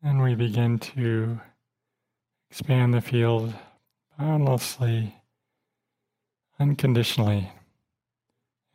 And 0.05 0.21
we 0.21 0.35
begin 0.35 0.79
to 0.79 1.39
expand 2.49 2.93
the 2.93 2.99
field 2.99 3.53
boundlessly, 4.19 5.15
unconditionally, 6.59 7.49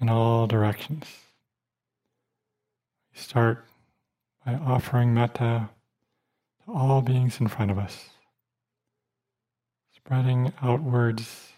in 0.01 0.09
all 0.09 0.47
directions. 0.47 1.05
We 3.13 3.21
start 3.21 3.63
by 4.47 4.55
offering 4.55 5.13
metta 5.13 5.69
to 6.65 6.73
all 6.73 7.03
beings 7.03 7.41
in 7.41 7.49
front 7.49 7.71
of 7.71 7.79
us, 7.79 8.09
spreading 9.95 10.55
outwards 10.63 11.53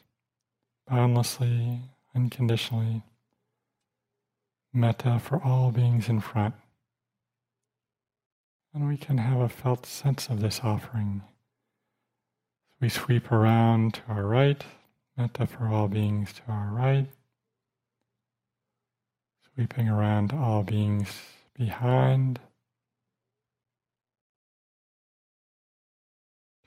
boundlessly, 0.88 1.78
unconditionally, 2.12 3.02
metta 4.72 5.20
for 5.20 5.40
all 5.44 5.70
beings 5.70 6.08
in 6.08 6.18
front. 6.18 6.56
And 8.72 8.86
we 8.86 8.96
can 8.96 9.18
have 9.18 9.40
a 9.40 9.48
felt 9.48 9.84
sense 9.84 10.28
of 10.28 10.40
this 10.40 10.60
offering. 10.62 11.22
We 12.80 12.88
sweep 12.88 13.32
around 13.32 13.94
to 13.94 14.02
our 14.08 14.24
right, 14.24 14.64
metta 15.16 15.46
for 15.46 15.66
all 15.66 15.88
beings 15.88 16.32
to 16.34 16.42
our 16.48 16.72
right, 16.72 17.06
sweeping 19.54 19.88
around 19.88 20.32
all 20.32 20.62
beings 20.62 21.08
behind, 21.52 22.38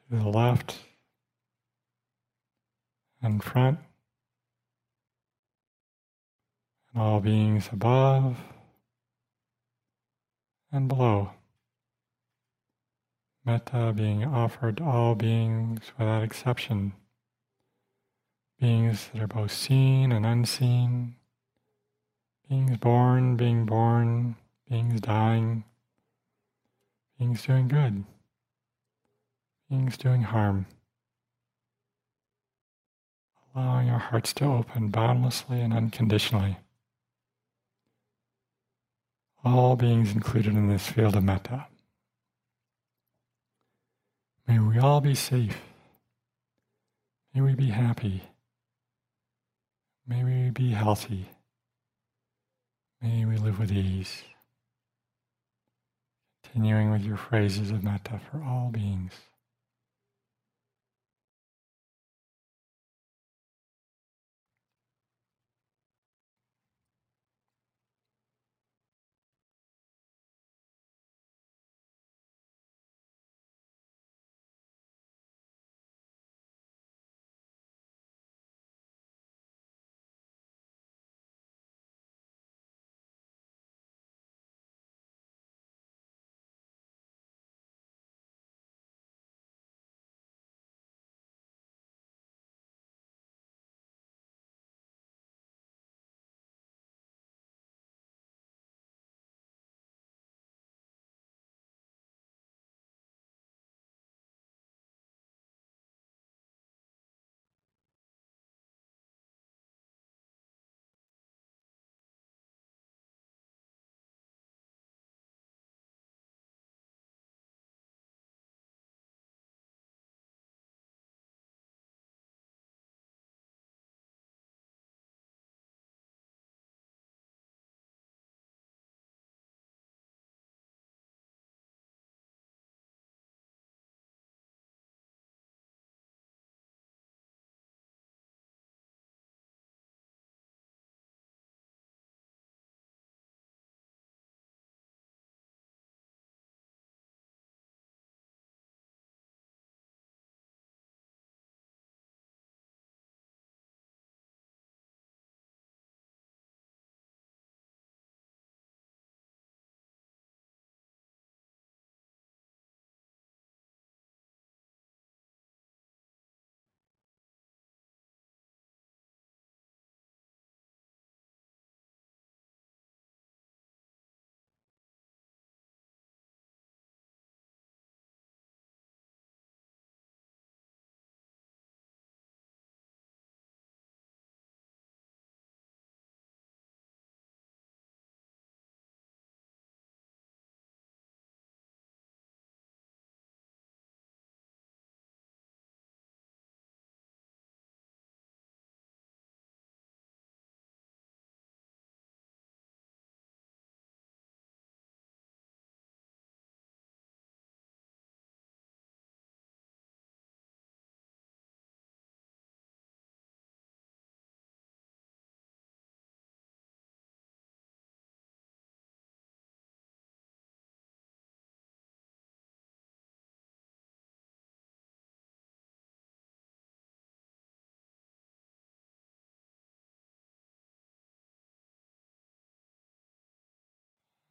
to 0.09 0.17
the 0.17 0.27
left 0.29 0.79
and 3.21 3.41
front, 3.41 3.79
and 6.93 7.01
all 7.01 7.21
beings 7.21 7.69
above 7.71 8.37
and 10.69 10.89
below. 10.89 11.31
Metta 13.45 13.91
being 13.93 14.23
offered 14.23 14.77
to 14.77 14.85
all 14.85 15.15
beings 15.15 15.81
without 15.97 16.23
exception, 16.23 16.93
beings 18.57 19.09
that 19.13 19.21
are 19.21 19.27
both 19.27 19.51
seen 19.51 20.13
and 20.13 20.25
unseen, 20.25 21.15
beings 22.47 22.77
born, 22.77 23.35
being 23.35 23.65
born, 23.65 24.37
beings 24.69 25.01
dying, 25.01 25.65
beings 27.19 27.43
doing 27.43 27.67
good, 27.67 28.05
beings 29.69 29.97
doing 29.97 30.21
harm. 30.21 30.65
Allowing 33.53 33.89
our 33.89 33.99
hearts 33.99 34.33
to 34.35 34.45
open 34.45 34.87
boundlessly 34.87 35.59
and 35.59 35.73
unconditionally. 35.73 36.57
All 39.43 39.75
beings 39.75 40.13
included 40.13 40.55
in 40.55 40.69
this 40.69 40.87
field 40.87 41.17
of 41.17 41.23
metta. 41.23 41.67
May 44.47 44.59
we 44.59 44.77
all 44.77 45.01
be 45.01 45.15
safe. 45.15 45.57
May 47.33 47.41
we 47.41 47.55
be 47.55 47.69
happy. 47.69 48.23
May 50.05 50.23
we 50.23 50.49
be 50.49 50.71
healthy. 50.71 51.29
May 53.01 53.25
we 53.25 53.37
live 53.37 53.59
with 53.59 53.71
ease. 53.71 54.23
Continuing 56.43 56.91
with 56.91 57.03
your 57.03 57.17
phrases 57.17 57.71
of 57.71 57.83
metta 57.83 58.19
for 58.29 58.43
all 58.43 58.69
beings. 58.71 59.13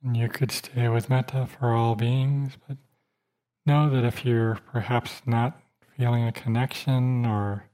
You 0.05 0.29
could 0.29 0.51
stay 0.51 0.89
with 0.89 1.09
metta 1.09 1.47
for 1.47 1.73
all 1.73 1.95
beings, 1.95 2.55
but 2.67 2.77
know 3.65 3.89
that 3.91 4.05
if 4.05 4.25
you're 4.25 4.59
perhaps 4.71 5.23
not 5.27 5.61
feeling 5.97 6.27
a 6.27 6.33
connection 6.33 7.25
or 7.25 7.65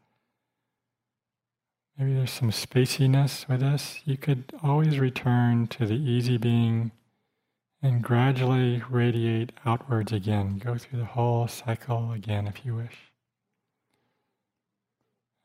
maybe 1.97 2.14
there's 2.14 2.31
some 2.31 2.51
spaciness 2.51 3.49
with 3.49 3.61
this, 3.61 4.01
you 4.05 4.17
could 4.17 4.53
always 4.62 4.99
return 4.99 5.67
to 5.69 5.87
the 5.87 5.95
easy 5.95 6.37
being 6.37 6.93
and 7.81 8.03
gradually 8.03 8.83
radiate 8.91 9.53
outwards 9.64 10.12
again. 10.12 10.59
Go 10.59 10.77
through 10.77 10.99
the 10.99 11.05
whole 11.07 11.49
cycle 11.49 12.12
again 12.12 12.47
if 12.47 12.64
you 12.64 12.75
wish. 12.75 12.97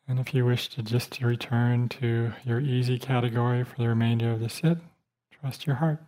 And 0.08 0.20
if 0.20 0.34
you 0.34 0.46
wish 0.46 0.68
to 0.70 0.84
just 0.84 1.22
return 1.22 1.88
to 1.90 2.34
your 2.44 2.60
easy 2.60 3.00
category 3.00 3.64
for 3.64 3.78
the 3.78 3.88
remainder 3.88 4.32
of 4.32 4.42
the 4.42 4.50
sit, 4.50 4.80
trust 5.32 5.66
your 5.66 5.78
heart. 5.78 6.02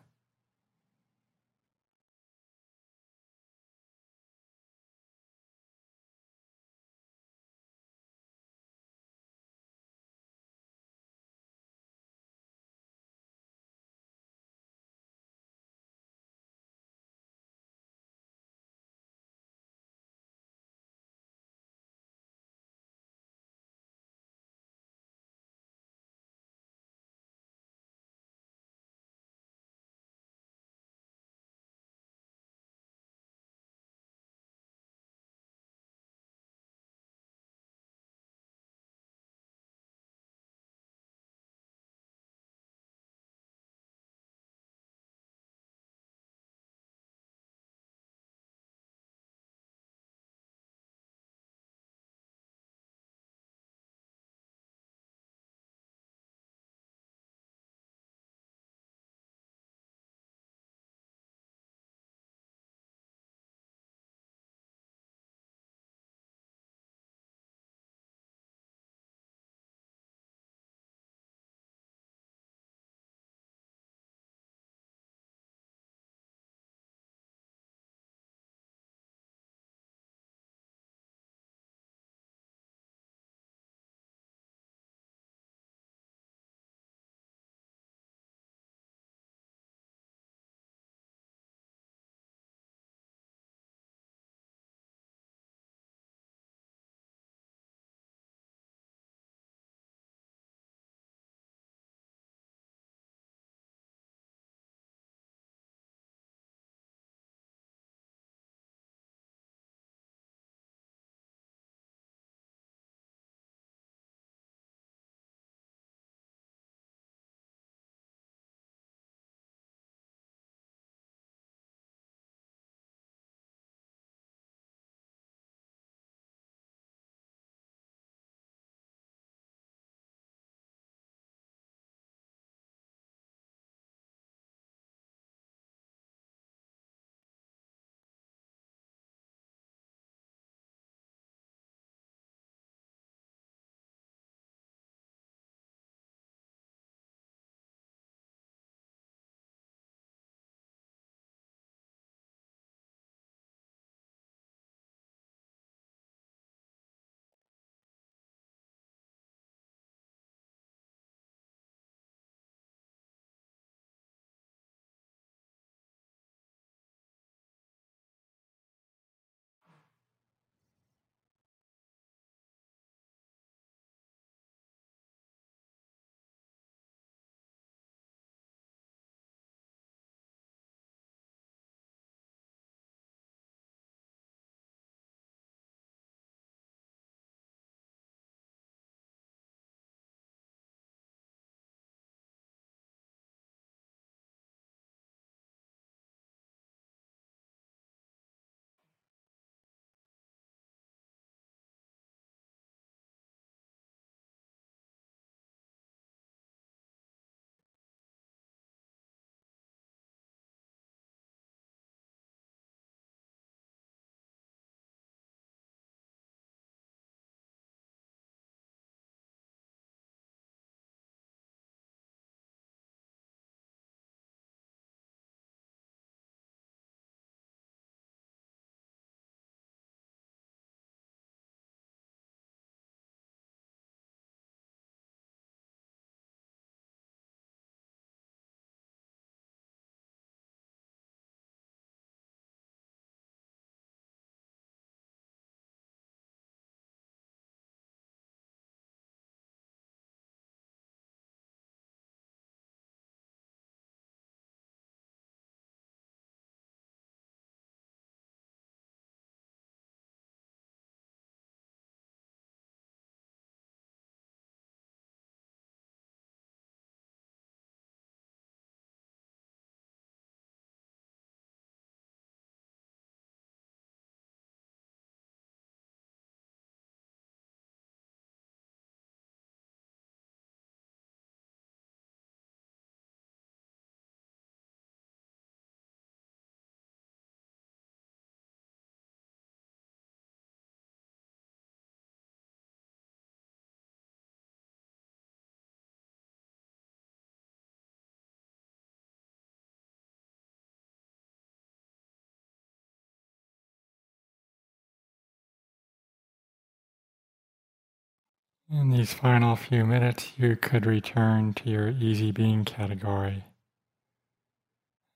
In 308.77 308.89
these 308.89 309.13
final 309.13 309.55
few 309.55 309.85
minutes, 309.85 310.33
you 310.35 310.57
could 310.57 310.85
return 310.85 311.53
to 311.53 311.69
your 311.69 311.87
easy 311.87 312.33
being 312.33 312.65
category. 312.65 313.45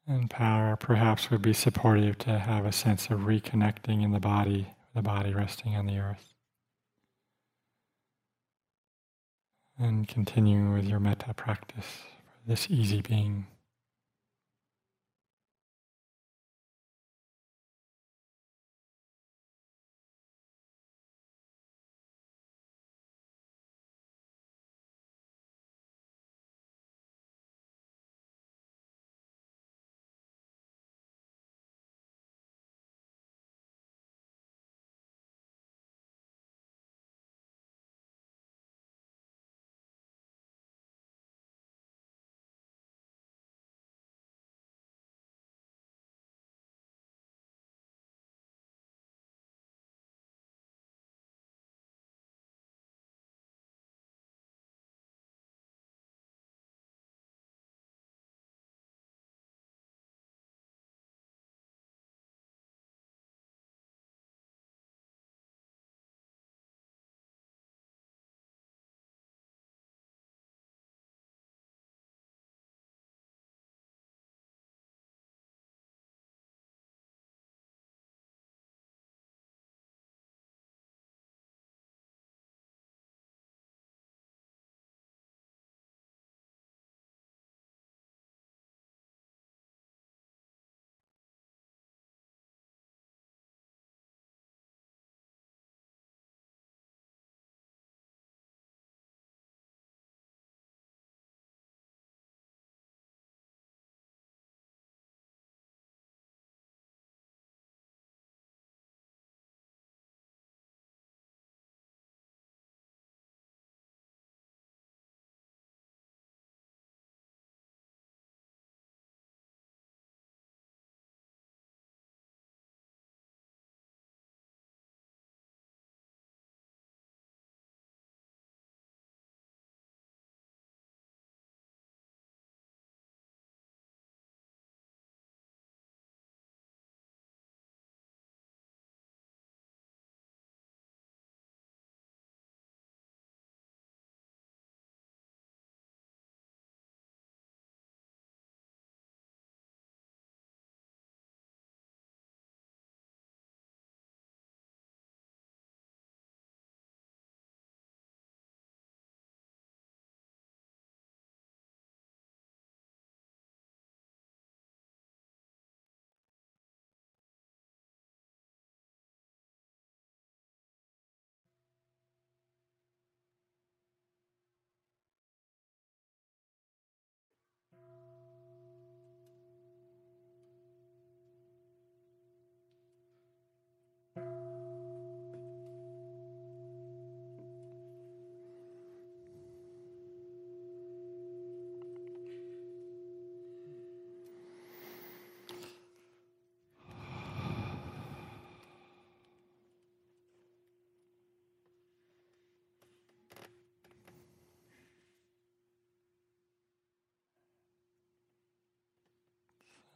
And 0.07 0.29
power 0.29 0.77
perhaps 0.77 1.29
would 1.29 1.41
be 1.41 1.51
supportive 1.51 2.17
to 2.19 2.39
have 2.39 2.65
a 2.65 2.71
sense 2.71 3.09
of 3.09 3.21
reconnecting 3.21 4.01
in 4.01 4.13
the 4.13 4.19
body, 4.21 4.69
the 4.95 5.01
body 5.01 5.33
resting 5.33 5.75
on 5.75 5.87
the 5.87 5.97
earth. 5.97 6.33
And 9.77 10.07
continuing 10.07 10.71
with 10.71 10.85
your 10.85 11.01
metta 11.01 11.33
practice 11.33 12.03
for 12.27 12.47
this 12.47 12.67
easy 12.69 13.01
being. 13.01 13.45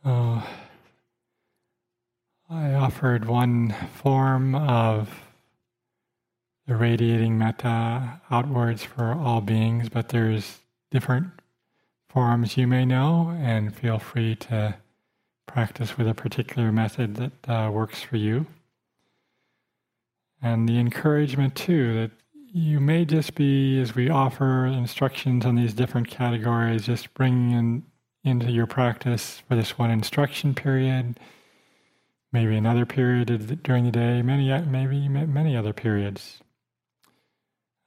Uh, 0.04 0.41
I 2.49 2.74
offered 2.74 3.26
one 3.26 3.74
form 3.95 4.54
of 4.54 5.10
the 6.68 6.76
radiating 6.76 7.38
metta 7.38 8.20
outwards 8.30 8.84
for 8.84 9.14
all 9.14 9.39
beings, 9.39 9.88
but 9.88 10.10
there's 10.10 10.60
different 10.91 11.28
forms 12.10 12.58
you 12.58 12.68
may 12.68 12.84
know, 12.84 13.34
and 13.39 13.74
feel 13.74 13.97
free 13.97 14.36
to 14.36 14.76
practice 15.45 15.97
with 15.97 16.08
a 16.08 16.14
particular 16.14 16.72
method 16.72 17.16
that 17.16 17.49
uh, 17.49 17.72
works 17.72 18.01
for 18.01 18.18
you. 18.18 18.45
And 20.41 20.68
the 20.68 20.80
encouragement, 20.80 21.56
too, 21.56 21.93
that 21.93 22.12
you 22.51 22.82
may 22.82 23.06
just 23.06 23.36
be, 23.36 23.80
as 23.80 23.95
we 23.95 24.10
offer 24.10 24.66
instructions 24.66 25.45
on 25.45 25.56
these 25.56 25.74
different 25.74 26.10
categories, 26.10 26.86
just 26.86 27.14
bringing 27.14 27.51
in 27.51 27.84
into 28.24 28.52
your 28.52 28.68
practice 28.68 29.42
for 29.48 29.56
this 29.56 29.78
one 29.78 29.92
instruction 29.92 30.54
period, 30.54 31.20
maybe 32.32 32.56
another 32.56 32.86
period 32.86 33.62
during 33.64 33.86
the 33.86 33.92
day, 33.92 34.22
many 34.22 34.50
maybe 34.66 35.08
many 35.08 35.56
other 35.58 35.74
periods. 35.74 36.40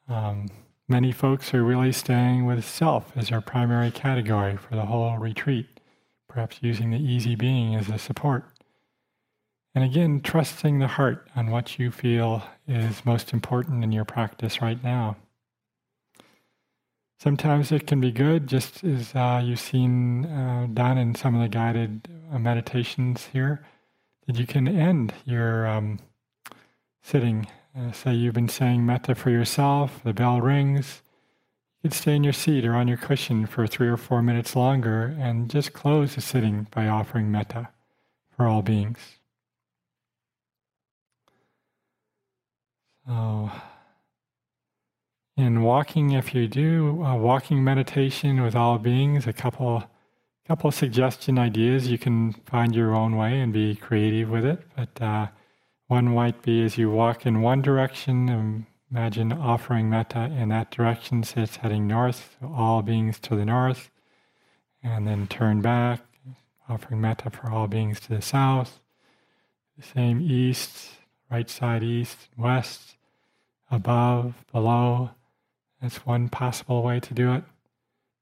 Um, 0.09 0.47
many 0.89 1.11
folks 1.11 1.53
are 1.55 1.65
really 1.65 1.93
staying 1.93 2.47
with 2.47 2.65
self 2.65 3.13
as 3.17 3.31
their 3.31 3.41
primary 3.41 3.91
category 3.91 4.57
for 4.57 4.77
the 4.77 4.87
whole 4.87 5.17
retreat, 5.19 5.81
perhaps 6.29 6.59
using 6.61 6.91
the 6.91 6.99
easy 6.99 7.35
being 7.35 7.75
as 7.75 7.89
a 7.89 7.99
support. 7.99 8.45
And 9.75 9.85
again, 9.85 10.21
trusting 10.21 10.79
the 10.79 10.87
heart 10.87 11.29
on 11.37 11.51
what 11.51 11.79
you 11.79 11.91
feel 11.91 12.43
is 12.67 13.05
most 13.05 13.33
important 13.33 13.85
in 13.85 13.93
your 13.93 14.07
practice 14.07 14.63
right 14.63 14.83
now. 14.83 15.17
Sometimes 17.19 17.73
it 17.73 17.87
can 17.87 18.01
be 18.01 18.13
good, 18.13 18.47
just 18.47 18.85
as 18.85 19.15
uh, 19.15 19.41
you've 19.43 19.61
seen 19.61 20.27
uh, 20.27 20.69
done 20.73 20.99
in 20.99 21.15
some 21.15 21.35
of 21.35 21.41
the 21.41 21.49
guided 21.49 22.09
uh, 22.31 22.39
meditations 22.39 23.29
here, 23.33 23.65
that 24.27 24.37
you 24.37 24.47
can 24.47 24.69
end 24.69 25.15
your 25.25 25.67
um, 25.67 25.99
sitting. 27.03 27.47
Uh, 27.77 27.91
say 27.93 28.13
you've 28.13 28.35
been 28.35 28.49
saying 28.49 28.85
metta 28.85 29.15
for 29.15 29.31
yourself, 29.31 30.03
the 30.05 30.13
bell 30.13 30.43
rings. 30.43 31.03
You 31.83 31.89
could 31.89 31.97
stay 31.97 32.17
in 32.17 32.25
your 32.25 32.33
seat 32.35 32.67
or 32.67 32.75
on 32.75 32.87
your 32.89 32.97
cushion 32.99 33.47
for 33.47 33.67
three 33.67 33.89
or 33.89 33.97
four 33.97 34.21
minutes 34.21 34.55
longer 34.55 35.17
and 35.19 35.49
just 35.49 35.73
close 35.73 36.15
the 36.15 36.21
sitting 36.21 36.67
by 36.71 36.87
offering 36.87 37.31
metta 37.31 37.69
for 38.37 38.47
all 38.47 38.61
beings. 38.61 38.99
So. 43.07 43.51
In 45.37 45.63
walking, 45.63 46.13
if 46.13 46.35
you 46.35 46.49
do 46.49 47.05
a 47.05 47.15
walking 47.15 47.63
meditation 47.63 48.41
with 48.41 48.57
all 48.57 48.79
beings, 48.79 49.27
a 49.27 49.35
couple 49.35 49.85
couple 50.47 50.71
suggestion 50.71 51.39
ideas, 51.39 51.89
you 51.89 51.99
can 51.99 52.33
find 52.33 52.75
your 52.75 52.95
own 52.95 53.17
way 53.17 53.41
and 53.41 53.53
be 53.53 53.75
creative 53.75 54.31
with 54.31 54.45
it. 54.47 54.63
But 54.77 55.03
uh, 55.03 55.27
one 55.89 56.15
might 56.15 56.41
be 56.41 56.65
as 56.65 56.79
you 56.79 56.91
walk 56.91 57.27
in 57.27 57.43
one 57.43 57.63
direction, 57.63 58.65
imagine 58.91 59.33
offering 59.33 59.91
metta 59.91 60.25
in 60.25 60.49
that 60.51 60.71
direction, 60.71 61.23
so 61.23 61.43
it's 61.43 61.57
heading 61.57 61.87
north, 61.87 62.37
all 62.43 62.81
beings 62.81 63.19
to 63.21 63.37
the 63.37 63.45
north, 63.45 63.91
and 64.83 65.07
then 65.07 65.27
turn 65.27 65.61
back, 65.61 66.01
offering 66.69 67.01
metta 67.01 67.29
for 67.29 67.51
all 67.51 67.67
beings 67.67 68.01
to 68.01 68.09
the 68.15 68.23
south. 68.23 68.81
The 69.77 69.85
same 69.85 70.23
east, 70.23 70.93
right 71.31 71.51
side 71.51 71.83
east, 71.83 72.29
west, 72.39 72.97
above, 73.71 74.45
below. 74.51 75.11
That's 75.81 76.07
one 76.07 76.29
possible 76.29 76.83
way 76.83 77.01
to 77.01 77.15
do 77.15 77.33
it. 77.35 77.45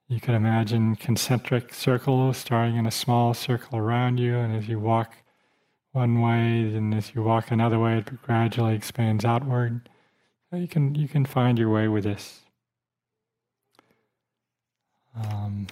You 0.09 0.21
could 0.21 0.35
imagine 0.35 0.97
concentric 0.97 1.73
circles 1.73 2.37
starting 2.37 2.77
in 2.77 2.87
a 2.87 2.91
small 2.91 3.33
circle 3.33 3.79
around 3.79 4.19
you, 4.19 4.37
and 4.37 4.55
as 4.55 4.69
you 4.69 4.79
walk 4.79 5.15
one 5.93 6.21
way, 6.21 6.69
then 6.71 6.93
as 6.93 7.15
you 7.15 7.23
walk 7.23 7.51
another 7.51 7.79
way, 7.79 7.99
it 7.99 8.23
gradually 8.23 8.75
expands 8.75 9.25
outward. 9.25 9.89
You 10.53 10.69
can 10.69 10.95
you 10.95 11.09
can 11.09 11.25
find 11.25 11.59
your 11.59 11.71
way 11.71 11.89
with 11.89 12.05
this. 12.05 12.41
Um, 15.17 15.69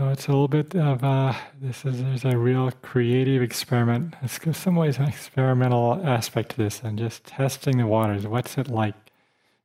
so 0.00 0.08
it's 0.08 0.28
a 0.28 0.30
little 0.30 0.48
bit 0.48 0.74
of 0.74 1.02
a, 1.02 1.36
this 1.60 1.84
is 1.84 2.02
there's 2.02 2.24
a 2.24 2.38
real 2.38 2.70
creative 2.80 3.42
experiment. 3.42 4.14
It's 4.22 4.38
in 4.38 4.54
some 4.54 4.74
ways 4.74 4.96
an 4.96 5.04
experimental 5.04 6.00
aspect 6.02 6.52
to 6.52 6.56
this, 6.56 6.80
and 6.82 6.98
just 6.98 7.24
testing 7.24 7.76
the 7.76 7.86
waters. 7.86 8.26
What's 8.26 8.56
it 8.56 8.68
like 8.68 8.94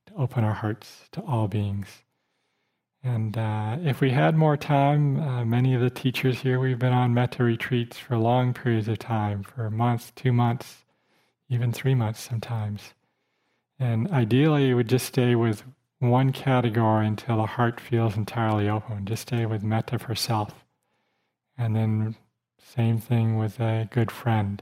to 0.08 0.14
open 0.18 0.44
our 0.44 0.56
hearts 0.56 1.08
to 1.14 1.22
all 1.22 1.48
beings? 1.48 1.88
And 3.02 3.38
uh, 3.38 3.78
if 3.82 4.02
we 4.02 4.12
had 4.12 4.36
more 4.36 4.58
time, 4.58 5.22
uh, 5.22 5.46
many 5.46 5.74
of 5.74 5.80
the 5.80 5.90
teachers 5.90 6.42
here, 6.42 6.60
we've 6.60 6.80
been 6.80 6.92
on 6.92 7.14
metta 7.14 7.42
retreats 7.42 7.98
for 7.98 8.18
long 8.18 8.54
periods 8.54 8.90
of 8.90 9.00
time, 9.00 9.42
for 9.42 9.66
a 9.66 9.72
month, 9.72 10.14
two 10.16 10.34
months, 10.34 10.84
even 11.48 11.72
three 11.72 11.96
months 11.96 12.20
sometimes. 12.20 12.94
And 13.80 14.12
ideally, 14.12 14.68
you 14.68 14.76
would 14.76 14.90
just 14.90 15.06
stay 15.06 15.36
with 15.36 15.64
one 16.00 16.32
category 16.32 17.08
until 17.08 17.38
the 17.38 17.46
heart 17.46 17.80
feels 17.80 18.16
entirely 18.16 18.68
open. 18.70 19.06
Just 19.06 19.24
stay 19.24 19.46
with 19.46 19.64
metta 19.64 19.98
for 19.98 20.16
self. 20.16 20.66
And 21.58 21.76
then, 21.76 22.16
same 22.58 22.98
thing 23.00 23.38
with 23.38 23.60
a 23.60 23.88
good 23.92 24.12
friend. 24.12 24.62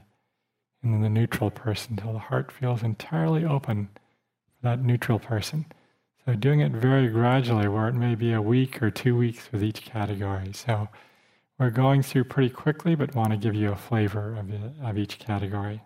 And 0.82 0.94
then 0.94 1.00
the 1.00 1.08
neutral 1.08 1.50
person 1.50 1.94
until 1.94 2.12
the 2.12 2.18
heart 2.18 2.52
feels 2.52 2.82
entirely 2.82 3.44
open 3.44 3.88
for 3.94 4.68
that 4.68 4.82
neutral 4.82 5.18
person. 5.18 5.66
So 6.24 6.34
doing 6.34 6.60
it 6.60 6.72
very 6.72 7.08
gradually, 7.08 7.68
where 7.68 7.88
it 7.88 7.94
may 7.94 8.14
be 8.14 8.32
a 8.32 8.40
week 8.40 8.82
or 8.82 8.90
two 8.90 9.16
weeks 9.16 9.50
with 9.50 9.62
each 9.62 9.82
category. 9.82 10.52
So 10.52 10.88
we're 11.58 11.70
going 11.70 12.02
through 12.02 12.24
pretty 12.24 12.50
quickly, 12.50 12.94
but 12.94 13.14
want 13.14 13.30
to 13.30 13.36
give 13.36 13.54
you 13.54 13.72
a 13.72 13.76
flavor 13.76 14.36
of, 14.36 14.50
of 14.82 14.98
each 14.98 15.18
category. 15.18 15.82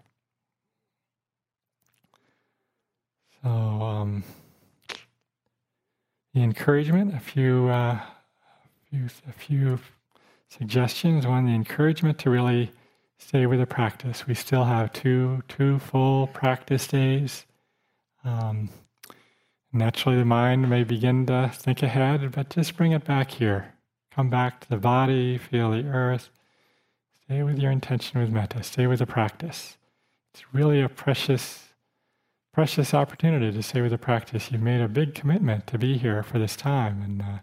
So 3.43 3.51
um, 3.51 4.25
encouragement, 6.43 7.15
a 7.15 7.21
few, 7.21 7.69
uh, 7.69 8.01
a 8.01 8.91
few, 8.91 9.07
a 9.29 9.33
few 9.33 9.79
suggestions. 10.49 11.27
One, 11.27 11.47
the 11.47 11.55
encouragement 11.55 12.19
to 12.21 12.31
really 12.31 12.73
stay 13.19 13.47
with 13.47 13.61
the 13.61 13.67
practice. 13.67 14.27
We 14.27 14.35
still 14.35 14.65
have 14.65 14.93
two 14.93 15.43
two 15.49 15.79
full 15.79 16.27
practice 16.29 16.87
days. 16.87 17.47
Um, 18.25 18.71
Naturally, 19.73 20.19
the 20.19 20.25
mind 20.25 20.71
may 20.71 20.83
begin 20.83 21.27
to 21.27 21.51
think 21.53 21.83
ahead, 21.83 22.33
but 22.33 22.49
just 22.49 22.77
bring 22.77 22.93
it 22.93 23.05
back 23.05 23.33
here. 23.33 23.75
Come 24.11 24.31
back 24.31 24.61
to 24.61 24.69
the 24.69 24.79
body, 24.79 25.37
feel 25.37 25.71
the 25.73 25.85
earth. 25.85 26.31
Stay 27.25 27.43
with 27.43 27.59
your 27.59 27.71
intention 27.71 28.19
with 28.19 28.31
metta, 28.31 28.63
stay 28.63 28.87
with 28.87 29.01
the 29.01 29.07
practice. 29.07 29.77
It's 30.33 30.55
really 30.55 30.81
a 30.81 30.89
precious, 30.89 31.68
precious 32.59 32.93
opportunity 32.93 33.53
to 33.53 33.63
stay 33.63 33.81
with 33.81 33.93
the 33.93 33.97
practice. 33.99 34.51
You've 34.51 34.61
made 34.61 34.81
a 34.81 34.89
big 34.89 35.15
commitment 35.15 35.69
to 35.69 35.79
be 35.79 35.97
here 35.97 36.25
for 36.25 36.41
this 36.41 36.57
time, 36.57 37.01
and 37.03 37.23
uh, 37.23 37.39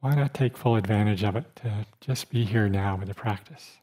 why 0.00 0.14
not 0.14 0.32
take 0.32 0.56
full 0.56 0.76
advantage 0.76 1.22
of 1.22 1.36
it 1.36 1.44
to 1.56 1.84
just 2.00 2.30
be 2.30 2.46
here 2.46 2.66
now 2.66 2.96
with 2.96 3.08
the 3.08 3.14
practice? 3.14 3.76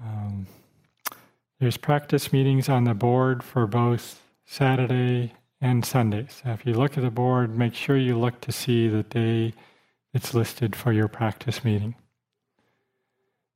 Um, 0.00 0.46
there's 1.58 1.76
practice 1.76 2.32
meetings 2.32 2.68
on 2.68 2.84
the 2.84 2.94
board 2.94 3.42
for 3.42 3.66
both 3.66 4.22
Saturday, 4.46 5.32
and 5.60 5.84
Sunday. 5.84 6.28
So 6.28 6.50
if 6.50 6.64
you 6.64 6.74
look 6.74 6.96
at 6.96 7.02
the 7.02 7.10
board, 7.10 7.58
make 7.58 7.74
sure 7.74 7.96
you 7.96 8.16
look 8.16 8.40
to 8.42 8.52
see 8.52 8.86
the 8.86 9.02
day 9.02 9.52
it's 10.14 10.32
listed 10.32 10.76
for 10.76 10.92
your 10.92 11.08
practice 11.08 11.64
meeting. 11.64 11.96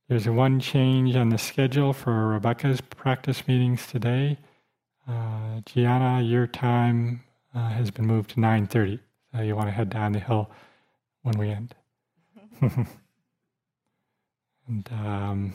There's 0.08 0.28
one 0.28 0.60
change 0.60 1.16
on 1.16 1.30
the 1.30 1.38
schedule 1.38 1.92
for 1.92 2.28
Rebecca's 2.28 2.80
practice 2.80 3.48
meetings 3.48 3.88
today. 3.88 4.38
Uh, 5.08 5.60
Gianna, 5.64 6.22
your 6.22 6.46
time 6.46 7.24
uh, 7.52 7.70
has 7.70 7.90
been 7.90 8.06
moved 8.06 8.30
to 8.30 8.36
9:30, 8.36 9.00
so 9.34 9.42
you 9.42 9.56
want 9.56 9.66
to 9.66 9.72
head 9.72 9.90
down 9.90 10.12
the 10.12 10.20
hill 10.20 10.48
when 11.22 11.36
we 11.38 11.50
end. 11.50 11.74
and 14.68 14.88
um, 14.92 15.54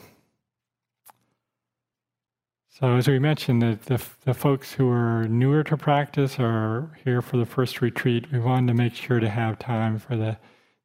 so, 2.68 2.98
as 2.98 3.08
we 3.08 3.20
mentioned, 3.20 3.62
the, 3.62 3.80
the, 3.86 4.04
the, 4.26 4.34
folks 4.34 4.74
who 4.74 4.90
are 4.90 5.30
newer 5.30 5.64
to 5.64 5.78
practice 5.78 6.40
are 6.40 6.92
here 7.06 7.22
for 7.22 7.38
the 7.38 7.46
first 7.46 7.82
retreat. 7.82 8.30
We 8.32 8.40
wanted 8.40 8.68
to 8.68 8.74
make 8.74 8.96
sure 8.96 9.22
to 9.22 9.30
have 9.30 9.60
time 9.60 9.98
for 9.98 10.18
the 10.18 10.38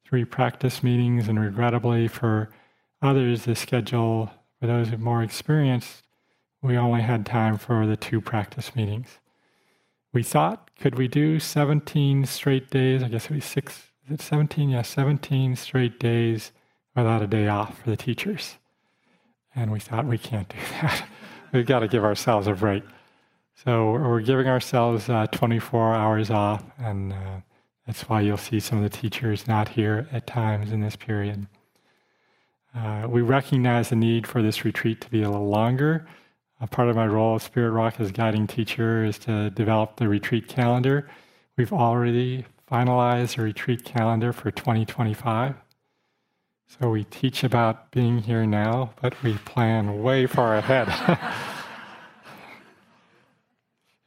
three 0.05 0.23
practice 0.23 0.83
meetings, 0.83 1.27
and 1.27 1.37
regrettably, 1.37 2.07
for 2.07 2.49
others, 3.01 3.45
the 3.45 3.55
schedule 3.55 4.31
for 4.59 4.67
those 4.67 4.91
more 4.97 5.23
experienced, 5.23 6.03
we 6.61 6.77
only 6.77 7.01
had 7.01 7.25
time 7.25 7.57
for 7.57 7.85
the 7.85 7.97
two 7.97 8.19
practice 8.19 8.75
meetings. 8.75 9.19
We 10.13 10.23
thought, 10.23 10.71
could 10.79 10.95
we 10.95 11.07
do 11.07 11.39
17 11.39 12.25
straight 12.25 12.69
days? 12.69 13.03
I 13.03 13.09
guess 13.09 13.25
it 13.25 13.35
was 13.35 13.45
six, 13.45 13.91
is 14.05 14.13
it 14.13 14.21
17? 14.21 14.69
Yeah, 14.69 14.81
17 14.81 15.55
straight 15.55 15.99
days 15.99 16.51
without 16.95 17.21
a 17.21 17.27
day 17.27 17.47
off 17.47 17.79
for 17.81 17.89
the 17.89 17.97
teachers. 17.97 18.57
And 19.55 19.71
we 19.71 19.79
thought, 19.79 20.05
we 20.05 20.17
can't 20.17 20.49
do 20.49 20.57
that 20.81 21.07
we've 21.51 21.65
got 21.65 21.79
to 21.79 21.87
give 21.87 22.03
ourselves 22.03 22.47
a 22.47 22.53
break. 22.53 22.83
So 23.55 23.91
we're 23.91 24.21
giving 24.21 24.47
ourselves 24.47 25.09
uh, 25.09 25.27
24 25.27 25.95
hours 25.95 26.29
off, 26.29 26.63
and 26.77 27.13
uh, 27.13 27.41
that's 27.85 28.03
why 28.03 28.21
you'll 28.21 28.37
see 28.37 28.59
some 28.59 28.83
of 28.83 28.83
the 28.83 28.95
teachers 28.95 29.47
not 29.47 29.69
here 29.69 30.07
at 30.11 30.27
times 30.27 30.71
in 30.71 30.81
this 30.81 30.95
period. 30.95 31.47
Uh, 32.77 33.07
we 33.07 33.21
recognize 33.21 33.89
the 33.89 33.95
need 33.95 34.27
for 34.27 34.43
this 34.43 34.63
retreat 34.63 35.01
to 35.01 35.09
be 35.09 35.23
a 35.23 35.29
little 35.29 35.49
longer. 35.49 36.05
part 36.69 36.89
of 36.89 36.95
my 36.95 37.07
role 37.07 37.35
at 37.35 37.41
Spirit 37.41 37.71
Rock 37.71 37.99
as 37.99 38.11
guiding 38.11 38.45
teacher 38.45 39.03
is 39.03 39.17
to 39.19 39.49
develop 39.49 39.95
the 39.95 40.07
retreat 40.07 40.47
calendar. 40.47 41.09
We've 41.57 41.73
already 41.73 42.45
finalized 42.71 43.39
a 43.39 43.41
retreat 43.41 43.83
calendar 43.83 44.31
for 44.31 44.51
2025. 44.51 45.55
So 46.67 46.89
we 46.89 47.05
teach 47.05 47.43
about 47.43 47.89
being 47.91 48.19
here 48.19 48.45
now, 48.45 48.91
but 49.01 49.21
we 49.23 49.33
plan 49.39 50.03
way 50.03 50.27
far 50.27 50.57
ahead. 50.57 50.87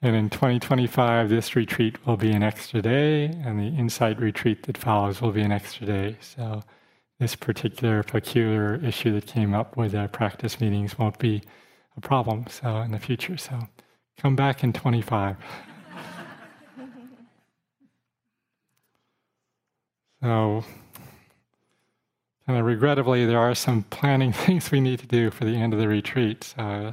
and 0.03 0.15
in 0.15 0.31
2025, 0.31 1.29
this 1.29 1.57
retreat 1.57 2.07
will 2.07 2.19
be 2.19 2.31
an 2.31 2.45
extra 2.45 2.83
day, 2.83 3.25
and 3.25 3.59
the 3.59 3.77
insight 3.77 4.21
retreat 4.21 4.65
that 4.65 4.79
follows 4.79 5.21
will 5.21 5.33
be 5.33 5.43
an 5.43 5.51
extra 5.51 5.87
day. 5.87 6.19
So 6.21 6.63
this 7.21 7.37
particular 7.37 8.03
peculiar 8.03 8.75
issue 8.83 9.13
that 9.13 9.27
came 9.27 9.55
up 9.55 9.77
with 9.77 9.95
our 9.95 10.09
practice 10.09 10.59
meetings 10.59 10.99
won't 10.99 11.19
be 11.19 11.43
a 11.97 12.01
problem 12.01 12.47
so 12.49 12.79
in 12.79 12.93
the 12.93 12.99
future. 12.99 13.37
So 13.37 13.69
come 14.19 14.35
back 14.35 14.65
in 14.65 14.73
25. 14.73 15.37
so 20.23 20.65
kind 22.47 22.59
of 22.59 22.65
regrettably, 22.65 23.27
there 23.27 23.39
are 23.39 23.55
some 23.55 23.83
planning 23.85 24.33
things 24.47 24.71
we 24.71 24.81
need 24.81 25.01
to 25.01 25.07
do 25.07 25.31
for 25.31 25.45
the 25.45 25.57
end 25.57 25.75
of 25.75 25.79
the 25.79 25.89
retreat. 25.89 26.55
Uh, 26.57 26.93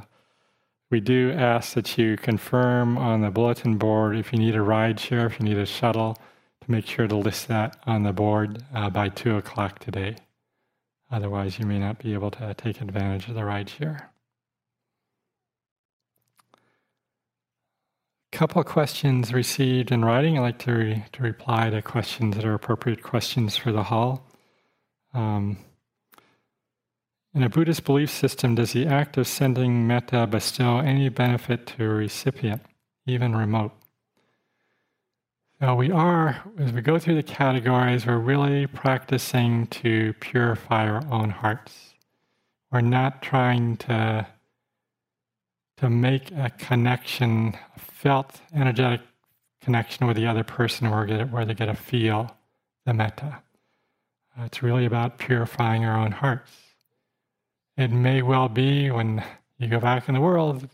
we 0.90 1.00
do 1.00 1.32
ask 1.32 1.72
that 1.72 1.96
you 1.96 2.18
confirm 2.18 2.98
on 2.98 3.22
the 3.22 3.30
bulletin 3.30 3.78
board 3.78 4.14
if 4.14 4.30
you 4.32 4.38
need 4.38 4.54
a 4.54 4.62
ride 4.62 5.00
share, 5.00 5.26
if 5.26 5.40
you 5.40 5.46
need 5.46 5.56
a 5.56 5.64
shuttle, 5.64 6.18
make 6.68 6.86
sure 6.86 7.08
to 7.08 7.16
list 7.16 7.48
that 7.48 7.76
on 7.86 8.02
the 8.02 8.12
board 8.12 8.62
uh, 8.74 8.90
by 8.90 9.08
2 9.08 9.36
o'clock 9.36 9.78
today. 9.78 10.16
Otherwise, 11.10 11.58
you 11.58 11.66
may 11.66 11.78
not 11.78 11.98
be 11.98 12.14
able 12.14 12.30
to 12.30 12.54
take 12.54 12.80
advantage 12.80 13.28
of 13.28 13.34
the 13.34 13.44
ride 13.44 13.68
share. 13.68 14.10
couple 18.38 18.62
questions 18.62 19.32
received 19.32 19.90
in 19.90 20.04
writing. 20.04 20.38
I'd 20.38 20.42
like 20.42 20.58
to, 20.60 20.72
re- 20.72 21.04
to 21.10 21.22
reply 21.24 21.70
to 21.70 21.82
questions 21.82 22.36
that 22.36 22.44
are 22.44 22.54
appropriate 22.54 23.02
questions 23.02 23.56
for 23.56 23.72
the 23.72 23.82
hall. 23.82 24.28
Um, 25.12 25.58
In 27.34 27.42
a 27.42 27.48
Buddhist 27.48 27.84
belief 27.84 28.10
system, 28.10 28.54
does 28.54 28.74
the 28.74 28.86
act 28.86 29.16
of 29.16 29.26
sending 29.26 29.88
metta 29.88 30.24
bestow 30.28 30.78
any 30.78 31.08
benefit 31.08 31.66
to 31.66 31.84
a 31.84 31.88
recipient, 31.88 32.62
even 33.06 33.34
remote? 33.34 33.72
So 35.60 35.74
we 35.74 35.90
are, 35.90 36.40
as 36.58 36.72
we 36.72 36.80
go 36.82 37.00
through 37.00 37.16
the 37.16 37.22
categories, 37.24 38.06
we're 38.06 38.18
really 38.18 38.68
practicing 38.68 39.66
to 39.66 40.12
purify 40.20 40.88
our 40.88 41.02
own 41.10 41.30
hearts. 41.30 41.94
We're 42.70 42.80
not 42.80 43.22
trying 43.22 43.76
to, 43.78 44.24
to 45.78 45.90
make 45.90 46.30
a 46.30 46.50
connection, 46.58 47.58
a 47.74 47.80
felt 47.80 48.40
energetic 48.54 49.00
connection 49.60 50.06
with 50.06 50.16
the 50.16 50.28
other 50.28 50.44
person 50.44 50.90
where 50.92 51.44
they 51.44 51.54
get 51.54 51.66
to 51.66 51.74
feel 51.74 52.36
the 52.86 52.94
metta. 52.94 53.42
Uh, 54.38 54.44
it's 54.44 54.62
really 54.62 54.84
about 54.84 55.18
purifying 55.18 55.84
our 55.84 55.98
own 55.98 56.12
hearts. 56.12 56.52
It 57.76 57.90
may 57.90 58.22
well 58.22 58.48
be 58.48 58.92
when 58.92 59.24
you 59.58 59.66
go 59.66 59.80
back 59.80 60.08
in 60.08 60.14
the 60.14 60.20
world, 60.20 60.68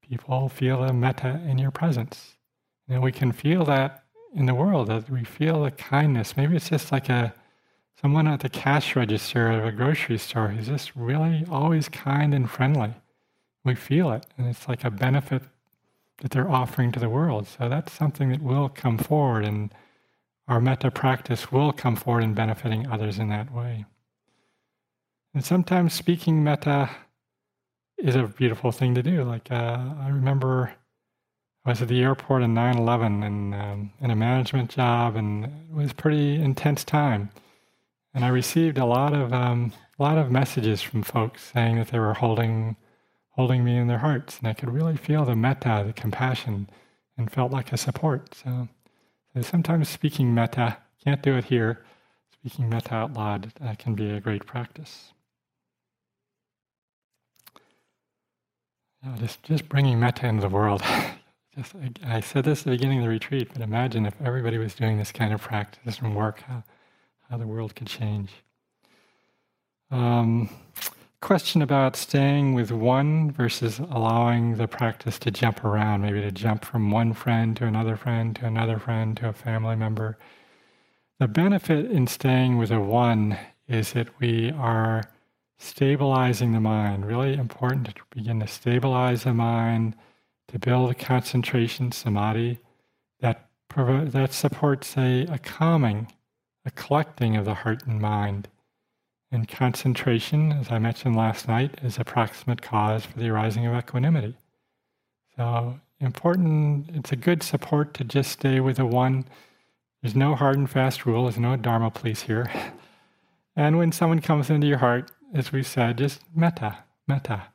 people 0.00 0.48
feel 0.48 0.86
the 0.86 0.94
metta 0.94 1.38
in 1.46 1.58
your 1.58 1.70
presence. 1.70 2.38
And 2.88 3.02
we 3.02 3.12
can 3.12 3.32
feel 3.32 3.66
that 3.66 4.01
in 4.34 4.46
the 4.46 4.54
world, 4.54 4.88
that 4.88 5.10
we 5.10 5.24
feel 5.24 5.64
a 5.64 5.70
kindness. 5.70 6.36
Maybe 6.36 6.56
it's 6.56 6.70
just 6.70 6.92
like 6.92 7.08
a 7.08 7.34
someone 8.00 8.26
at 8.26 8.40
the 8.40 8.48
cash 8.48 8.96
register 8.96 9.50
of 9.50 9.64
a 9.64 9.72
grocery 9.72 10.18
store 10.18 10.48
who's 10.48 10.66
just 10.66 10.94
really 10.96 11.44
always 11.50 11.88
kind 11.88 12.34
and 12.34 12.50
friendly. 12.50 12.94
We 13.64 13.74
feel 13.74 14.10
it, 14.12 14.26
and 14.36 14.48
it's 14.48 14.66
like 14.66 14.84
a 14.84 14.90
benefit 14.90 15.42
that 16.18 16.32
they're 16.32 16.50
offering 16.50 16.90
to 16.92 17.00
the 17.00 17.08
world. 17.08 17.46
So 17.46 17.68
that's 17.68 17.92
something 17.92 18.30
that 18.30 18.42
will 18.42 18.68
come 18.68 18.98
forward, 18.98 19.44
and 19.44 19.72
our 20.48 20.60
metta 20.60 20.90
practice 20.90 21.52
will 21.52 21.72
come 21.72 21.96
forward 21.96 22.24
in 22.24 22.34
benefiting 22.34 22.86
others 22.86 23.18
in 23.18 23.28
that 23.28 23.52
way. 23.52 23.84
And 25.34 25.44
sometimes 25.44 25.94
speaking 25.94 26.42
metta 26.42 26.90
is 27.96 28.16
a 28.16 28.24
beautiful 28.24 28.72
thing 28.72 28.94
to 28.96 29.02
do. 29.02 29.22
Like 29.22 29.50
uh, 29.50 29.78
I 30.00 30.08
remember 30.08 30.72
I 31.64 31.70
was 31.70 31.82
at 31.82 31.88
the 31.88 32.02
airport 32.02 32.42
in 32.42 32.54
9/11 32.54 33.24
and 33.24 33.54
um, 33.54 33.92
in 34.00 34.10
a 34.10 34.16
management 34.16 34.70
job, 34.70 35.16
and 35.16 35.44
it 35.44 35.50
was 35.70 35.92
pretty 35.92 36.36
intense 36.36 36.84
time. 36.84 37.30
And 38.14 38.24
I 38.24 38.28
received 38.28 38.78
a 38.78 38.84
lot 38.84 39.12
of 39.12 39.32
um, 39.32 39.72
a 39.98 40.02
lot 40.02 40.18
of 40.18 40.30
messages 40.30 40.82
from 40.82 41.02
folks 41.02 41.50
saying 41.52 41.76
that 41.76 41.88
they 41.88 41.98
were 41.98 42.14
holding 42.14 42.76
holding 43.30 43.64
me 43.64 43.76
in 43.76 43.86
their 43.86 43.98
hearts, 43.98 44.38
and 44.38 44.48
I 44.48 44.54
could 44.54 44.70
really 44.70 44.96
feel 44.96 45.24
the 45.24 45.36
metta, 45.36 45.84
the 45.86 45.92
compassion, 45.92 46.68
and 47.16 47.30
felt 47.30 47.52
like 47.52 47.72
a 47.72 47.76
support. 47.76 48.34
So, 48.34 48.68
so 49.34 49.42
sometimes 49.42 49.88
speaking 49.88 50.34
metta 50.34 50.78
can't 51.04 51.22
do 51.22 51.36
it 51.36 51.44
here. 51.44 51.84
Speaking 52.32 52.68
metta 52.68 52.94
out 52.94 53.14
loud 53.14 53.52
uh, 53.64 53.74
can 53.78 53.94
be 53.94 54.10
a 54.10 54.20
great 54.20 54.46
practice. 54.46 55.12
just, 59.18 59.42
just 59.42 59.68
bringing 59.68 59.98
metta 59.98 60.26
into 60.26 60.42
the 60.42 60.48
world. 60.48 60.82
just, 61.56 61.74
I, 61.74 62.16
I, 62.16 62.20
said 62.20 62.44
this 62.44 62.60
at 62.60 62.64
the 62.64 62.70
beginning 62.70 62.98
of 62.98 63.04
the 63.04 63.10
retreat, 63.10 63.48
but 63.52 63.62
imagine 63.62 64.06
if 64.06 64.14
everybody 64.22 64.58
was 64.58 64.74
doing 64.74 64.98
this 64.98 65.12
kind 65.12 65.32
of 65.32 65.40
practice 65.40 65.98
and 65.98 66.14
work, 66.16 66.42
how, 66.42 66.64
how 67.28 67.36
the 67.36 67.46
world 67.46 67.74
could 67.74 67.86
change. 67.86 68.30
Um, 69.90 70.48
question 71.20 71.62
about 71.62 71.94
staying 71.94 72.54
with 72.54 72.72
one 72.72 73.30
versus 73.30 73.78
allowing 73.78 74.56
the 74.56 74.66
practice 74.66 75.18
to 75.20 75.30
jump 75.30 75.64
around, 75.64 76.02
maybe 76.02 76.20
to 76.20 76.32
jump 76.32 76.64
from 76.64 76.90
one 76.90 77.12
friend 77.12 77.56
to 77.56 77.66
another 77.66 77.96
friend 77.96 78.34
to 78.36 78.46
another 78.46 78.78
friend 78.78 79.16
to 79.18 79.28
a 79.28 79.32
family 79.32 79.76
member. 79.76 80.18
The 81.20 81.28
benefit 81.28 81.90
in 81.90 82.06
staying 82.06 82.58
with 82.58 82.72
a 82.72 82.80
one 82.80 83.38
is 83.68 83.92
that 83.92 84.08
we 84.18 84.50
are 84.50 85.04
stabilizing 85.58 86.52
the 86.52 86.60
mind. 86.60 87.06
Really 87.06 87.34
important 87.34 87.86
to 87.86 87.94
begin 88.10 88.40
to 88.40 88.48
stabilize 88.48 89.22
the 89.22 89.32
mind, 89.32 89.94
to 90.48 90.58
build 90.58 90.90
a 90.90 90.94
concentration, 90.94 91.92
samadhi, 91.92 92.58
that, 93.20 93.48
that 93.76 94.32
supports 94.32 94.96
a, 94.96 95.26
a 95.26 95.38
calming, 95.38 96.12
a 96.64 96.70
collecting 96.70 97.36
of 97.36 97.44
the 97.44 97.54
heart 97.54 97.86
and 97.86 98.00
mind. 98.00 98.48
And 99.30 99.48
concentration, 99.48 100.52
as 100.52 100.70
I 100.70 100.78
mentioned 100.78 101.16
last 101.16 101.48
night, 101.48 101.78
is 101.82 101.98
a 101.98 102.04
proximate 102.04 102.60
cause 102.60 103.06
for 103.06 103.18
the 103.18 103.30
arising 103.30 103.66
of 103.66 103.74
equanimity. 103.74 104.36
So 105.36 105.80
important, 106.00 106.90
it's 106.94 107.12
a 107.12 107.16
good 107.16 107.42
support 107.42 107.94
to 107.94 108.04
just 108.04 108.30
stay 108.30 108.60
with 108.60 108.76
the 108.76 108.84
one. 108.84 109.24
There's 110.02 110.14
no 110.14 110.34
hard 110.34 110.58
and 110.58 110.68
fast 110.68 111.06
rule, 111.06 111.24
there's 111.24 111.38
no 111.38 111.56
Dharma 111.56 111.90
police 111.90 112.22
here. 112.22 112.50
And 113.54 113.76
when 113.76 113.92
someone 113.92 114.20
comes 114.20 114.48
into 114.48 114.66
your 114.66 114.78
heart, 114.78 115.10
as 115.34 115.52
we 115.52 115.62
said, 115.62 115.98
just 115.98 116.22
metta, 116.34 116.78
metta, 117.06 117.48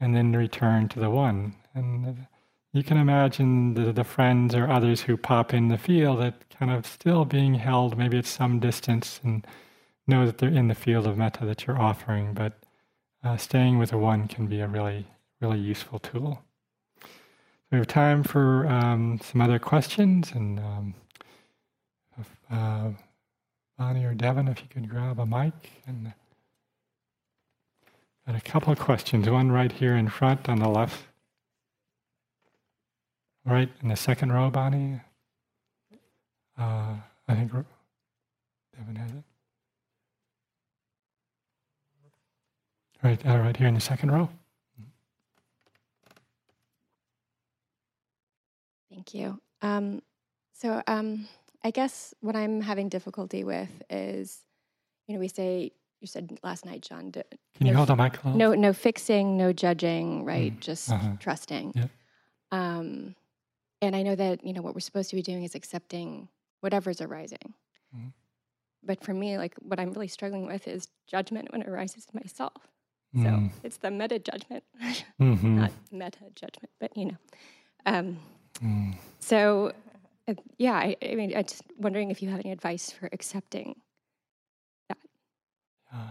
and 0.00 0.16
then 0.16 0.32
return 0.32 0.88
to 0.88 0.98
the 0.98 1.10
one. 1.10 1.54
And 1.74 2.26
you 2.72 2.82
can 2.82 2.96
imagine 2.96 3.74
the, 3.74 3.92
the 3.92 4.04
friends 4.04 4.54
or 4.54 4.70
others 4.70 5.02
who 5.02 5.16
pop 5.16 5.54
in 5.54 5.68
the 5.68 5.78
field 5.78 6.20
that 6.20 6.48
kind 6.50 6.70
of 6.70 6.86
still 6.86 7.24
being 7.24 7.54
held, 7.54 7.96
maybe 7.96 8.18
at 8.18 8.26
some 8.26 8.60
distance, 8.60 9.20
and 9.22 9.46
know 10.06 10.26
that 10.26 10.38
they're 10.38 10.48
in 10.48 10.68
the 10.68 10.74
field 10.74 11.06
of 11.06 11.16
metta 11.16 11.44
that 11.46 11.66
you're 11.66 11.80
offering, 11.80 12.34
but 12.34 12.52
uh, 13.22 13.36
staying 13.36 13.78
with 13.78 13.90
the 13.90 13.98
one 13.98 14.28
can 14.28 14.46
be 14.46 14.60
a 14.60 14.68
really, 14.68 15.06
really 15.40 15.58
useful 15.58 15.98
tool. 15.98 16.42
we 17.70 17.78
have 17.78 17.86
time 17.86 18.22
for 18.22 18.66
um, 18.66 19.18
some 19.22 19.40
other 19.40 19.58
questions, 19.58 20.32
and 20.32 20.58
um, 20.58 20.94
if, 22.20 22.28
uh, 22.50 22.90
Bonnie 23.78 24.04
or 24.04 24.14
Devin, 24.14 24.48
if 24.48 24.60
you 24.60 24.68
could 24.68 24.88
grab 24.88 25.18
a 25.18 25.26
mic. 25.26 25.54
And 25.86 26.12
a 28.26 28.40
couple 28.40 28.72
of 28.72 28.78
questions. 28.78 29.28
One 29.28 29.52
right 29.52 29.70
here 29.70 29.96
in 29.96 30.08
front 30.08 30.48
on 30.48 30.58
the 30.58 30.68
left. 30.68 31.04
Right 33.46 33.70
in 33.82 33.88
the 33.88 33.96
second 33.96 34.32
row, 34.32 34.48
Bonnie. 34.50 35.00
Uh, 36.58 36.94
I 37.28 37.34
think 37.34 37.52
Devin 37.52 38.96
has 38.96 39.10
it. 39.10 39.22
Right, 43.02 43.26
uh, 43.26 43.38
right 43.38 43.56
here 43.56 43.68
in 43.68 43.74
the 43.74 43.80
second 43.80 44.12
row. 44.12 44.30
Thank 48.90 49.12
you. 49.12 49.38
Um, 49.60 50.00
so 50.54 50.82
um, 50.86 51.28
I 51.62 51.70
guess 51.70 52.14
what 52.20 52.36
I'm 52.36 52.62
having 52.62 52.88
difficulty 52.88 53.44
with 53.44 53.68
is, 53.90 54.38
you 55.06 55.14
know, 55.14 55.20
we 55.20 55.28
say 55.28 55.72
you 56.00 56.06
said 56.06 56.38
last 56.42 56.64
night, 56.64 56.82
John. 56.82 57.12
Can 57.12 57.24
no, 57.60 57.70
you 57.70 57.74
hold 57.74 57.88
the 57.88 57.96
mic 57.96 58.14
close? 58.14 58.36
No, 58.36 58.54
no 58.54 58.72
fixing, 58.72 59.36
no 59.36 59.52
judging, 59.52 60.24
right? 60.24 60.54
Mm, 60.54 60.60
Just 60.60 60.90
uh-huh. 60.90 61.12
trusting. 61.18 61.72
Yeah. 61.74 61.86
Um, 62.52 63.14
and 63.86 63.96
I 63.96 64.02
know 64.02 64.14
that 64.14 64.44
you 64.44 64.52
know 64.52 64.62
what 64.62 64.74
we're 64.74 64.80
supposed 64.80 65.10
to 65.10 65.16
be 65.16 65.22
doing 65.22 65.44
is 65.44 65.54
accepting 65.54 66.28
whatever's 66.60 67.00
arising. 67.00 67.54
Mm-hmm. 67.94 68.08
But 68.82 69.02
for 69.02 69.14
me, 69.14 69.38
like 69.38 69.54
what 69.60 69.80
I'm 69.80 69.92
really 69.92 70.08
struggling 70.08 70.46
with 70.46 70.68
is 70.68 70.88
judgment 71.06 71.50
when 71.52 71.62
it 71.62 71.68
arises 71.68 72.04
to 72.06 72.16
myself. 72.16 72.68
So 73.14 73.20
mm. 73.20 73.50
it's 73.62 73.76
the 73.76 73.92
meta 73.92 74.18
judgment, 74.18 74.64
mm-hmm. 75.20 75.60
not 75.60 75.70
meta 75.92 76.18
judgment, 76.34 76.70
but 76.80 76.96
you 76.96 77.04
know. 77.04 77.16
Um, 77.86 78.18
mm. 78.60 78.96
So, 79.20 79.72
uh, 80.26 80.34
yeah, 80.58 80.72
I, 80.72 80.96
I, 81.00 81.14
mean, 81.14 81.32
I'm 81.36 81.44
just 81.44 81.62
wondering 81.78 82.10
if 82.10 82.22
you 82.22 82.28
have 82.30 82.40
any 82.40 82.50
advice 82.50 82.90
for 82.90 83.08
accepting 83.12 83.76
that. 84.88 84.98
Uh, 85.94 86.10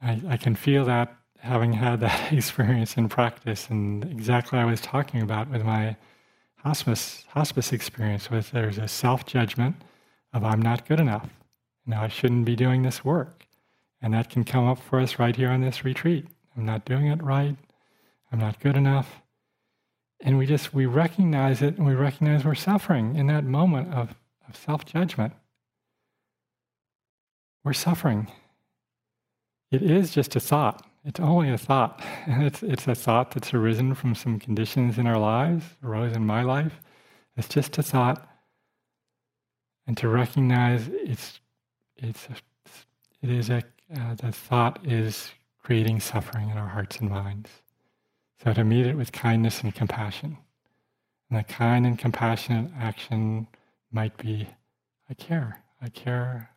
I, 0.00 0.22
I 0.28 0.36
can 0.38 0.54
feel 0.54 0.86
that 0.86 1.14
having 1.44 1.74
had 1.74 2.00
that 2.00 2.32
experience 2.32 2.96
in 2.96 3.08
practice, 3.08 3.68
and 3.68 4.04
exactly 4.04 4.58
I 4.58 4.64
was 4.64 4.80
talking 4.80 5.22
about 5.22 5.50
with 5.50 5.62
my 5.64 5.96
hospice 6.56 7.24
hospice 7.28 7.72
experience. 7.72 8.30
With 8.30 8.50
there's 8.50 8.78
a 8.78 8.88
self 8.88 9.26
judgment 9.26 9.76
of 10.32 10.44
I'm 10.44 10.60
not 10.60 10.88
good 10.88 11.00
enough. 11.00 11.28
You 11.86 11.92
know, 11.92 12.00
I 12.00 12.08
shouldn't 12.08 12.44
be 12.44 12.56
doing 12.56 12.82
this 12.82 13.04
work. 13.04 13.46
And 14.00 14.12
that 14.12 14.28
can 14.28 14.44
come 14.44 14.66
up 14.66 14.78
for 14.78 15.00
us 15.00 15.18
right 15.18 15.34
here 15.34 15.50
on 15.50 15.60
this 15.60 15.84
retreat. 15.84 16.26
I'm 16.56 16.64
not 16.64 16.84
doing 16.84 17.06
it 17.06 17.22
right. 17.22 17.56
I'm 18.30 18.38
not 18.38 18.60
good 18.60 18.76
enough. 18.76 19.22
And 20.20 20.38
we 20.38 20.46
just, 20.46 20.74
we 20.74 20.86
recognize 20.86 21.62
it 21.62 21.76
and 21.76 21.86
we 21.86 21.94
recognize 21.94 22.44
we're 22.44 22.54
suffering 22.54 23.16
in 23.16 23.26
that 23.28 23.44
moment 23.44 23.92
of, 23.94 24.14
of 24.48 24.56
self 24.56 24.84
judgment. 24.84 25.32
We're 27.62 27.72
suffering. 27.72 28.28
It 29.70 29.82
is 29.82 30.10
just 30.10 30.36
a 30.36 30.40
thought. 30.40 30.86
It's 31.04 31.20
only 31.20 31.50
a 31.50 31.58
thought. 31.58 32.02
It's, 32.26 32.62
it's 32.62 32.88
a 32.88 32.94
thought 32.94 33.32
that's 33.32 33.52
arisen 33.52 33.94
from 33.94 34.14
some 34.14 34.38
conditions 34.38 34.98
in 34.98 35.06
our 35.06 35.18
lives, 35.18 35.64
arose 35.82 36.16
in 36.16 36.26
my 36.26 36.42
life. 36.42 36.80
It's 37.36 37.48
just 37.48 37.76
a 37.78 37.82
thought. 37.82 38.26
And 39.86 39.96
to 39.98 40.08
recognize 40.08 40.88
it's, 40.88 41.40
it's 41.96 42.26
a, 42.26 42.36
it 43.22 43.30
is 43.30 43.50
a 43.50 43.62
uh, 43.94 44.14
the 44.14 44.32
thought 44.32 44.80
is 44.84 45.30
creating 45.62 46.00
suffering 46.00 46.50
in 46.50 46.56
our 46.56 46.68
hearts 46.68 46.98
and 46.98 47.10
minds. 47.10 47.50
So 48.42 48.52
to 48.52 48.64
meet 48.64 48.86
it 48.86 48.96
with 48.96 49.12
kindness 49.12 49.62
and 49.62 49.74
compassion. 49.74 50.38
And 51.30 51.38
the 51.38 51.44
kind 51.44 51.86
and 51.86 51.98
compassionate 51.98 52.70
action 52.78 53.46
might 53.92 54.16
be 54.16 54.48
I 55.08 55.14
care, 55.14 55.62
I 55.82 55.90
care, 55.90 56.50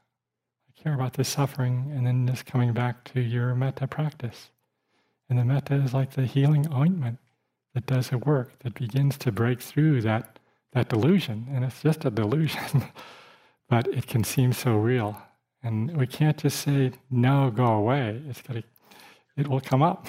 care 0.81 0.93
about 0.93 1.13
the 1.13 1.23
suffering, 1.23 1.91
and 1.95 2.05
then 2.05 2.27
just 2.27 2.45
coming 2.45 2.73
back 2.73 3.03
to 3.13 3.19
your 3.19 3.55
metta 3.55 3.87
practice. 3.87 4.51
And 5.29 5.37
the 5.37 5.45
metta 5.45 5.75
is 5.75 5.93
like 5.93 6.11
the 6.11 6.25
healing 6.25 6.71
ointment 6.73 7.19
that 7.73 7.85
does 7.85 8.09
the 8.09 8.17
work 8.17 8.59
that 8.59 8.75
begins 8.75 9.17
to 9.19 9.31
break 9.31 9.61
through 9.61 10.01
that 10.01 10.39
that 10.73 10.89
delusion, 10.89 11.47
and 11.51 11.63
it's 11.63 11.81
just 11.81 12.05
a 12.05 12.11
delusion, 12.11 12.83
but 13.69 13.87
it 13.87 14.05
can 14.05 14.23
seem 14.23 14.53
so 14.53 14.75
real. 14.75 15.19
And 15.63 15.95
we 15.97 16.05
can't 16.05 16.37
just 16.37 16.59
say 16.59 16.91
no, 17.09 17.49
go 17.49 17.65
away. 17.65 18.21
It's 18.29 18.41
to, 18.43 18.63
it 19.35 19.47
will 19.47 19.61
come 19.61 19.81
up, 19.81 20.05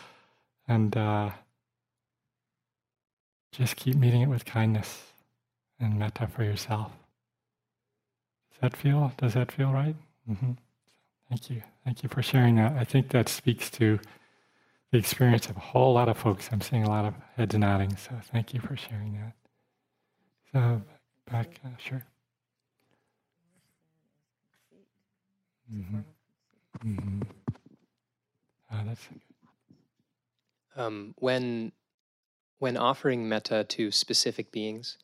and 0.68 0.96
uh, 0.96 1.30
just 3.52 3.76
keep 3.76 3.96
meeting 3.96 4.22
it 4.22 4.28
with 4.28 4.44
kindness 4.44 5.12
and 5.80 5.98
metta 5.98 6.26
for 6.26 6.44
yourself. 6.44 6.92
Does 8.60 8.70
that 8.70 8.76
feel? 8.76 9.12
Does 9.18 9.34
that 9.34 9.52
feel 9.52 9.70
right? 9.70 9.94
Mm-hmm. 10.28 10.52
Thank 11.28 11.50
you. 11.50 11.62
Thank 11.84 12.02
you 12.02 12.08
for 12.08 12.22
sharing 12.22 12.56
that. 12.56 12.72
I 12.72 12.84
think 12.84 13.10
that 13.10 13.28
speaks 13.28 13.70
to 13.72 14.00
the 14.92 14.98
experience 14.98 15.46
of 15.46 15.56
a 15.56 15.60
whole 15.60 15.92
lot 15.92 16.08
of 16.08 16.16
folks. 16.16 16.48
I'm 16.50 16.62
seeing 16.62 16.84
a 16.84 16.88
lot 16.88 17.04
of 17.04 17.14
heads 17.36 17.54
nodding, 17.54 17.96
so 17.96 18.12
thank 18.32 18.54
you 18.54 18.60
for 18.60 18.76
sharing 18.76 19.12
that. 19.14 19.32
So 20.52 20.82
back, 21.30 21.60
uh, 21.64 21.68
sure. 21.78 22.02
Mm-hmm. 25.74 25.98
Mm-hmm. 26.88 27.22
Oh, 28.72 28.80
that's 28.86 29.08
um, 30.76 31.14
when 31.18 31.72
when 32.58 32.76
offering 32.76 33.28
metta 33.28 33.64
to 33.64 33.90
specific 33.90 34.50
beings, 34.50 34.96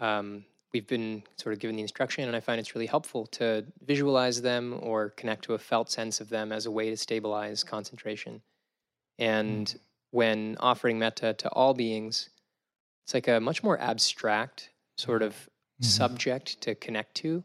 um, 0.00 0.44
we've 0.72 0.86
been 0.86 1.22
sort 1.36 1.52
of 1.52 1.58
given 1.58 1.76
the 1.76 1.82
instruction, 1.82 2.26
and 2.26 2.36
I 2.36 2.40
find 2.40 2.58
it's 2.58 2.74
really 2.74 2.86
helpful 2.86 3.26
to 3.26 3.64
visualize 3.84 4.40
them 4.40 4.78
or 4.80 5.10
connect 5.10 5.44
to 5.44 5.54
a 5.54 5.58
felt 5.58 5.90
sense 5.90 6.20
of 6.20 6.28
them 6.28 6.52
as 6.52 6.66
a 6.66 6.70
way 6.70 6.90
to 6.90 6.96
stabilize 6.96 7.62
concentration. 7.62 8.40
And 9.18 9.66
mm. 9.66 9.78
when 10.10 10.56
offering 10.60 10.98
metta 10.98 11.34
to 11.34 11.48
all 11.50 11.74
beings, 11.74 12.30
it's 13.04 13.14
like 13.14 13.28
a 13.28 13.40
much 13.40 13.62
more 13.62 13.78
abstract 13.80 14.70
sort 14.96 15.22
of 15.22 15.34
mm-hmm. 15.34 15.84
subject 15.84 16.60
to 16.62 16.74
connect 16.74 17.14
to. 17.16 17.44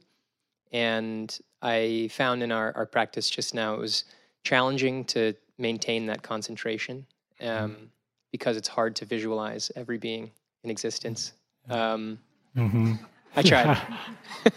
And 0.72 1.38
I 1.62 2.10
found 2.12 2.44
in 2.44 2.52
our, 2.52 2.76
our 2.76 2.86
practice 2.86 3.30
just 3.30 3.54
now 3.54 3.74
it 3.74 3.80
was 3.80 4.06
challenging 4.44 5.04
to 5.06 5.34
maintain 5.58 6.06
that 6.06 6.22
concentration 6.24 7.06
um, 7.42 7.90
because 8.32 8.58
it's 8.58 8.68
hard 8.68 8.96
to 8.98 9.06
visualize 9.06 9.72
every 9.76 9.98
being 9.98 10.32
in 10.64 10.70
existence. 10.70 11.34
Um, 11.70 12.20
mm-hmm. 12.56 12.94
I 13.38 13.42
tried. 13.44 13.78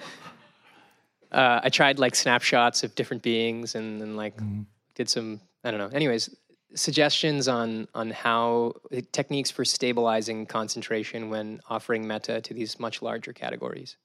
uh, 1.32 1.60
I 1.64 1.70
tried 1.70 2.00
like 2.00 2.16
snapshots 2.16 2.84
of 2.84 2.96
different 2.96 3.24
beings 3.24 3.76
and 3.76 4.02
then 4.02 4.16
like 4.16 4.36
mm-hmm. 4.38 4.62
did 4.96 5.10
some 5.10 5.40
I 5.64 5.72
don't 5.72 5.80
know. 5.80 5.96
Anyways, 5.96 6.36
suggestions 6.76 7.48
on 7.48 7.88
on 7.94 8.12
how 8.12 8.74
eh, 8.92 9.02
techniques 9.12 9.52
for 9.52 9.66
stabilizing 9.66 10.46
concentration 10.46 11.30
when 11.30 11.60
offering 11.70 12.08
metta 12.08 12.42
to 12.42 12.54
these 12.54 12.80
much 12.80 13.02
larger 13.02 13.34
categories. 13.34 13.98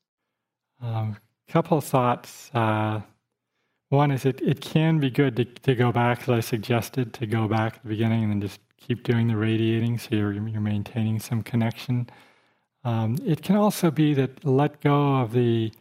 A 0.83 0.87
um, 0.87 1.17
couple 1.49 1.81
thoughts. 1.81 2.51
Uh, 2.53 3.01
one 3.89 4.11
is 4.11 4.25
it, 4.25 4.41
it 4.41 4.63
can 4.63 4.99
be 4.99 5.11
good 5.11 5.37
to, 5.37 5.45
to 5.45 5.75
go 5.75 5.93
back, 5.93 6.23
as 6.23 6.31
I 6.31 6.41
suggested, 6.41 7.13
to 7.13 7.27
go 7.27 7.47
back 7.47 7.77
at 7.77 7.83
the 7.83 7.91
beginning 7.91 8.23
and 8.25 8.33
then 8.33 8.41
just 8.41 8.59
keep 8.79 9.03
doing 9.03 9.29
the 9.29 9.37
radiating 9.37 9.99
so 9.99 10.15
you're, 10.15 10.33
you're 10.33 10.63
maintaining 10.63 11.21
some 11.21 11.43
connection. 11.43 12.09
Um, 12.85 13.17
it 13.25 13.43
can 13.43 13.57
also 13.57 13.91
be 13.91 14.15
that 14.15 14.45
let 14.45 14.81
go 14.81 15.17
of 15.17 15.33
the 15.33 15.73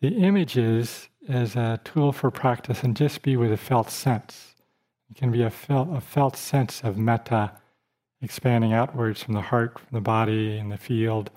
the 0.00 0.16
images 0.16 1.08
as 1.28 1.54
a 1.54 1.80
tool 1.84 2.12
for 2.12 2.30
practice 2.30 2.82
and 2.82 2.96
just 2.96 3.22
be 3.22 3.36
with 3.36 3.52
a 3.52 3.56
felt 3.56 3.88
sense. 3.88 4.56
It 5.08 5.16
can 5.16 5.30
be 5.30 5.42
a 5.42 5.50
felt, 5.50 5.88
a 5.96 6.00
felt 6.00 6.36
sense 6.36 6.82
of 6.82 6.98
metta 6.98 7.52
expanding 8.20 8.72
outwards 8.72 9.22
from 9.22 9.34
the 9.34 9.40
heart, 9.40 9.78
from 9.78 9.88
the 9.92 10.00
body, 10.00 10.58
and 10.58 10.72
the 10.72 10.76
field. 10.76 11.30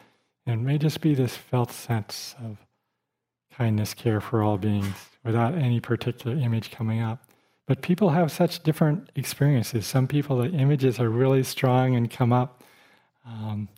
And 0.45 0.61
it 0.61 0.63
may 0.63 0.77
just 0.77 1.01
be 1.01 1.13
this 1.13 1.35
felt 1.35 1.71
sense 1.71 2.35
of 2.43 2.57
kindness, 3.55 3.93
care 3.93 4.21
for 4.21 4.41
all 4.41 4.57
beings 4.57 4.95
without 5.23 5.55
any 5.55 5.79
particular 5.79 6.35
image 6.37 6.71
coming 6.71 7.01
up. 7.01 7.27
But 7.67 7.81
people 7.81 8.09
have 8.11 8.31
such 8.31 8.61
different 8.63 9.09
experiences. 9.15 9.87
Some 9.87 10.07
people, 10.07 10.37
the 10.37 10.49
images 10.51 10.99
are 10.99 11.09
really 11.09 11.43
strong 11.43 11.95
and 11.95 12.09
come 12.09 12.31
up. 12.31 12.63
Um, 13.25 13.69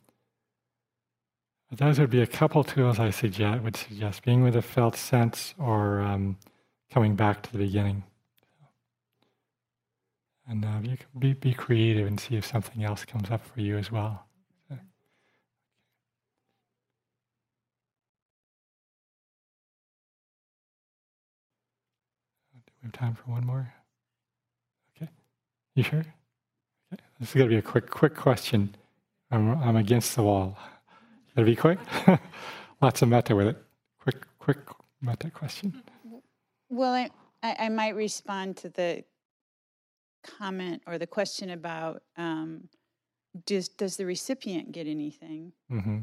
those 1.72 2.00
would 2.00 2.10
be 2.10 2.22
a 2.22 2.28
couple 2.28 2.64
tools 2.64 2.98
I 2.98 3.10
suggest, 3.10 3.62
would 3.62 3.76
suggest 3.76 4.24
being 4.24 4.42
with 4.42 4.56
a 4.56 4.62
felt 4.62 4.96
sense 4.96 5.54
or 5.58 6.00
um, 6.00 6.38
coming 6.92 7.16
back 7.16 7.42
to 7.44 7.52
the 7.52 7.58
beginning. 7.58 8.04
And 10.48 10.64
uh, 10.64 10.80
you 10.82 10.96
can 10.96 11.08
be, 11.20 11.34
be 11.34 11.54
creative 11.54 12.08
and 12.08 12.18
see 12.18 12.38
if 12.38 12.46
something 12.46 12.86
else 12.86 13.04
comes 13.04 13.30
up 13.30 13.46
for 13.46 13.60
you 13.60 13.78
as 13.78 13.92
well. 13.92 14.24
Do 14.70 14.78
we 22.82 22.86
have 22.86 22.94
time 22.94 23.14
for 23.14 23.30
one 23.30 23.46
more? 23.46 23.74
Okay. 24.96 25.12
You 25.76 25.84
sure? 25.84 26.06
Okay. 26.94 27.04
This 27.20 27.30
is 27.30 27.36
going 27.36 27.50
to 27.50 27.54
be 27.54 27.60
a 27.60 27.62
quick, 27.62 27.90
quick 27.90 28.16
question. 28.16 28.74
I'm, 29.32 29.62
I'm 29.62 29.76
against 29.76 30.16
the 30.16 30.24
wall. 30.24 30.58
Gotta 31.38 31.46
be 31.46 31.56
quick. 31.56 31.78
Lots 32.82 33.04
of 33.04 33.10
metta 33.10 33.36
with 33.36 33.50
it. 33.50 33.64
Quick, 34.02 34.26
quick 34.40 34.58
meta 35.04 35.30
question. 35.30 35.84
Well, 36.68 36.96
I, 36.96 37.12
I 37.44 37.70
might 37.70 37.96
respond 37.96 38.58
to 38.58 38.70
the 38.70 39.04
comment 40.26 40.82
or 40.88 40.98
the 40.98 41.06
question 41.06 41.52
about 41.52 42.02
um, 42.18 42.70
does 43.46 43.70
does 43.70 43.98
the 43.98 44.06
recipient 44.08 44.72
get 44.72 44.88
anything? 44.88 45.54
Mm-hmm. 45.72 46.00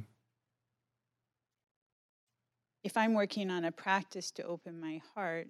If 2.85 2.97
I'm 2.97 3.15
working 3.15 3.51
on 3.51 3.65
a 3.65 3.73
practice 3.73 4.31
to 4.33 4.45
open 4.45 4.81
my 4.81 5.01
heart, 5.17 5.49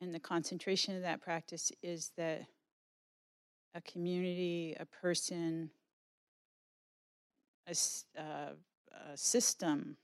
and 0.00 0.14
the 0.14 0.20
concentration 0.20 0.96
of 0.96 1.02
that 1.02 1.20
practice 1.20 1.70
is 1.82 2.12
that 2.16 2.46
a 3.74 3.82
community, 3.82 4.74
a 4.80 4.86
person, 4.86 5.70
a, 7.68 8.20
uh, 8.20 8.52
a 9.12 9.16
system, 9.16 9.96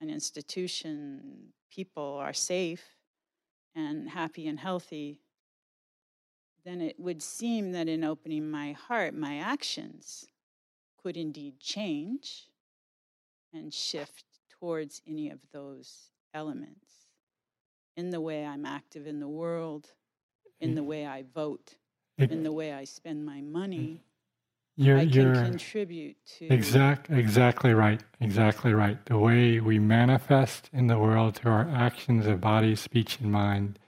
an 0.00 0.10
institution, 0.10 1.52
people 1.70 2.14
are 2.18 2.32
safe 2.32 2.84
and 3.74 4.08
happy 4.08 4.46
and 4.46 4.58
healthy, 4.58 5.20
then 6.64 6.80
it 6.80 6.98
would 6.98 7.22
seem 7.22 7.72
that 7.72 7.88
in 7.88 8.04
opening 8.04 8.50
my 8.50 8.72
heart, 8.72 9.14
my 9.14 9.38
actions 9.38 10.26
could 11.02 11.16
indeed 11.16 11.60
change 11.60 12.48
and 13.52 13.72
shift 13.72 14.24
towards 14.60 15.00
any 15.06 15.30
of 15.30 15.38
those 15.52 16.10
elements 16.34 17.06
in 17.96 18.10
the 18.10 18.20
way 18.20 18.44
I'm 18.44 18.66
active 18.66 19.06
in 19.06 19.18
the 19.18 19.28
world, 19.28 19.92
in 20.60 20.74
the 20.74 20.82
way 20.82 21.06
I 21.06 21.24
vote, 21.34 21.76
in 22.18 22.42
the 22.42 22.52
way 22.52 22.72
I 22.72 22.84
spend 22.84 23.24
my 23.24 23.40
money. 23.40 24.02
You're, 24.80 24.98
I 24.98 25.06
can 25.06 25.12
you're 25.12 25.34
contribute 25.34 26.16
to 26.38 26.46
exact, 26.54 27.10
exactly 27.10 27.74
right, 27.74 28.00
exactly 28.20 28.72
right. 28.72 29.04
The 29.06 29.18
way 29.18 29.58
we 29.58 29.80
manifest 29.80 30.70
in 30.72 30.86
the 30.86 31.00
world 31.00 31.34
through 31.34 31.50
our 31.50 31.68
actions 31.68 32.26
of 32.26 32.40
body, 32.40 32.76
speech, 32.76 33.18
and 33.18 33.32
mind 33.32 33.80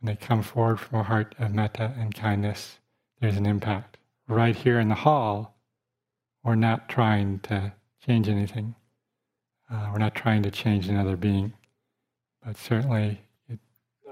when 0.00 0.14
they 0.14 0.16
come 0.16 0.40
forward 0.40 0.80
from 0.80 1.00
a 1.00 1.02
heart 1.02 1.34
of 1.38 1.52
metta 1.52 1.92
and 1.98 2.14
kindness, 2.14 2.78
there's 3.20 3.36
an 3.36 3.44
impact. 3.44 3.98
Right 4.26 4.56
here 4.56 4.80
in 4.80 4.88
the 4.88 4.94
hall, 4.94 5.54
we're 6.42 6.54
not 6.54 6.88
trying 6.88 7.40
to 7.40 7.74
change 8.02 8.26
anything. 8.26 8.74
Uh, 9.70 9.90
we're 9.92 9.98
not 9.98 10.14
trying 10.14 10.42
to 10.44 10.50
change 10.50 10.88
another 10.88 11.18
being, 11.18 11.52
but 12.42 12.56
certainly 12.56 13.20
it, 13.50 13.58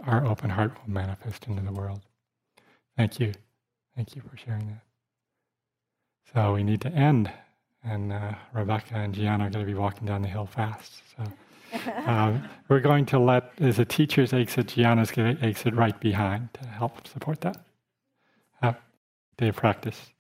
our 0.05 0.27
open 0.27 0.51
heart 0.51 0.73
will 0.83 0.93
manifest 0.93 1.47
into 1.47 1.63
the 1.63 1.73
world. 1.73 2.03
Thank 2.95 3.19
you. 3.19 3.33
Thank 3.97 4.15
you 4.15 4.21
for 4.21 4.37
sharing 4.37 4.67
that. 4.67 4.88
So 6.35 6.55
we 6.55 6.63
need 6.63 6.81
to 6.83 6.89
end, 6.91 7.31
and 7.83 8.13
uh, 8.13 8.35
Rebecca 8.53 8.95
and 8.97 9.15
Gianna 9.15 9.47
are 9.47 9.51
going 9.51 9.65
to 9.65 9.73
be 9.73 9.79
walking 9.79 10.07
down 10.07 10.23
the 10.23 10.29
hill 10.29 10.47
fast. 10.47 11.03
So. 11.17 11.25
um, 12.07 12.49
we're 12.69 12.81
going 12.81 13.07
to 13.07 13.19
let, 13.19 13.53
as 13.61 13.79
a 13.79 13.85
teacher's 13.85 14.33
exit, 14.33 14.69
Gianna's 14.69 15.11
going 15.11 15.37
to 15.37 15.43
exit 15.45 15.75
right 15.75 15.99
behind 15.99 16.53
to 16.55 16.69
help 16.69 17.07
support 17.07 17.41
that. 17.41 17.65
Uh, 18.63 18.75
day 19.37 19.49
of 19.49 19.57
practice. 19.57 20.11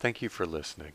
Thank 0.00 0.20
you 0.20 0.28
for 0.28 0.44
listening. 0.44 0.94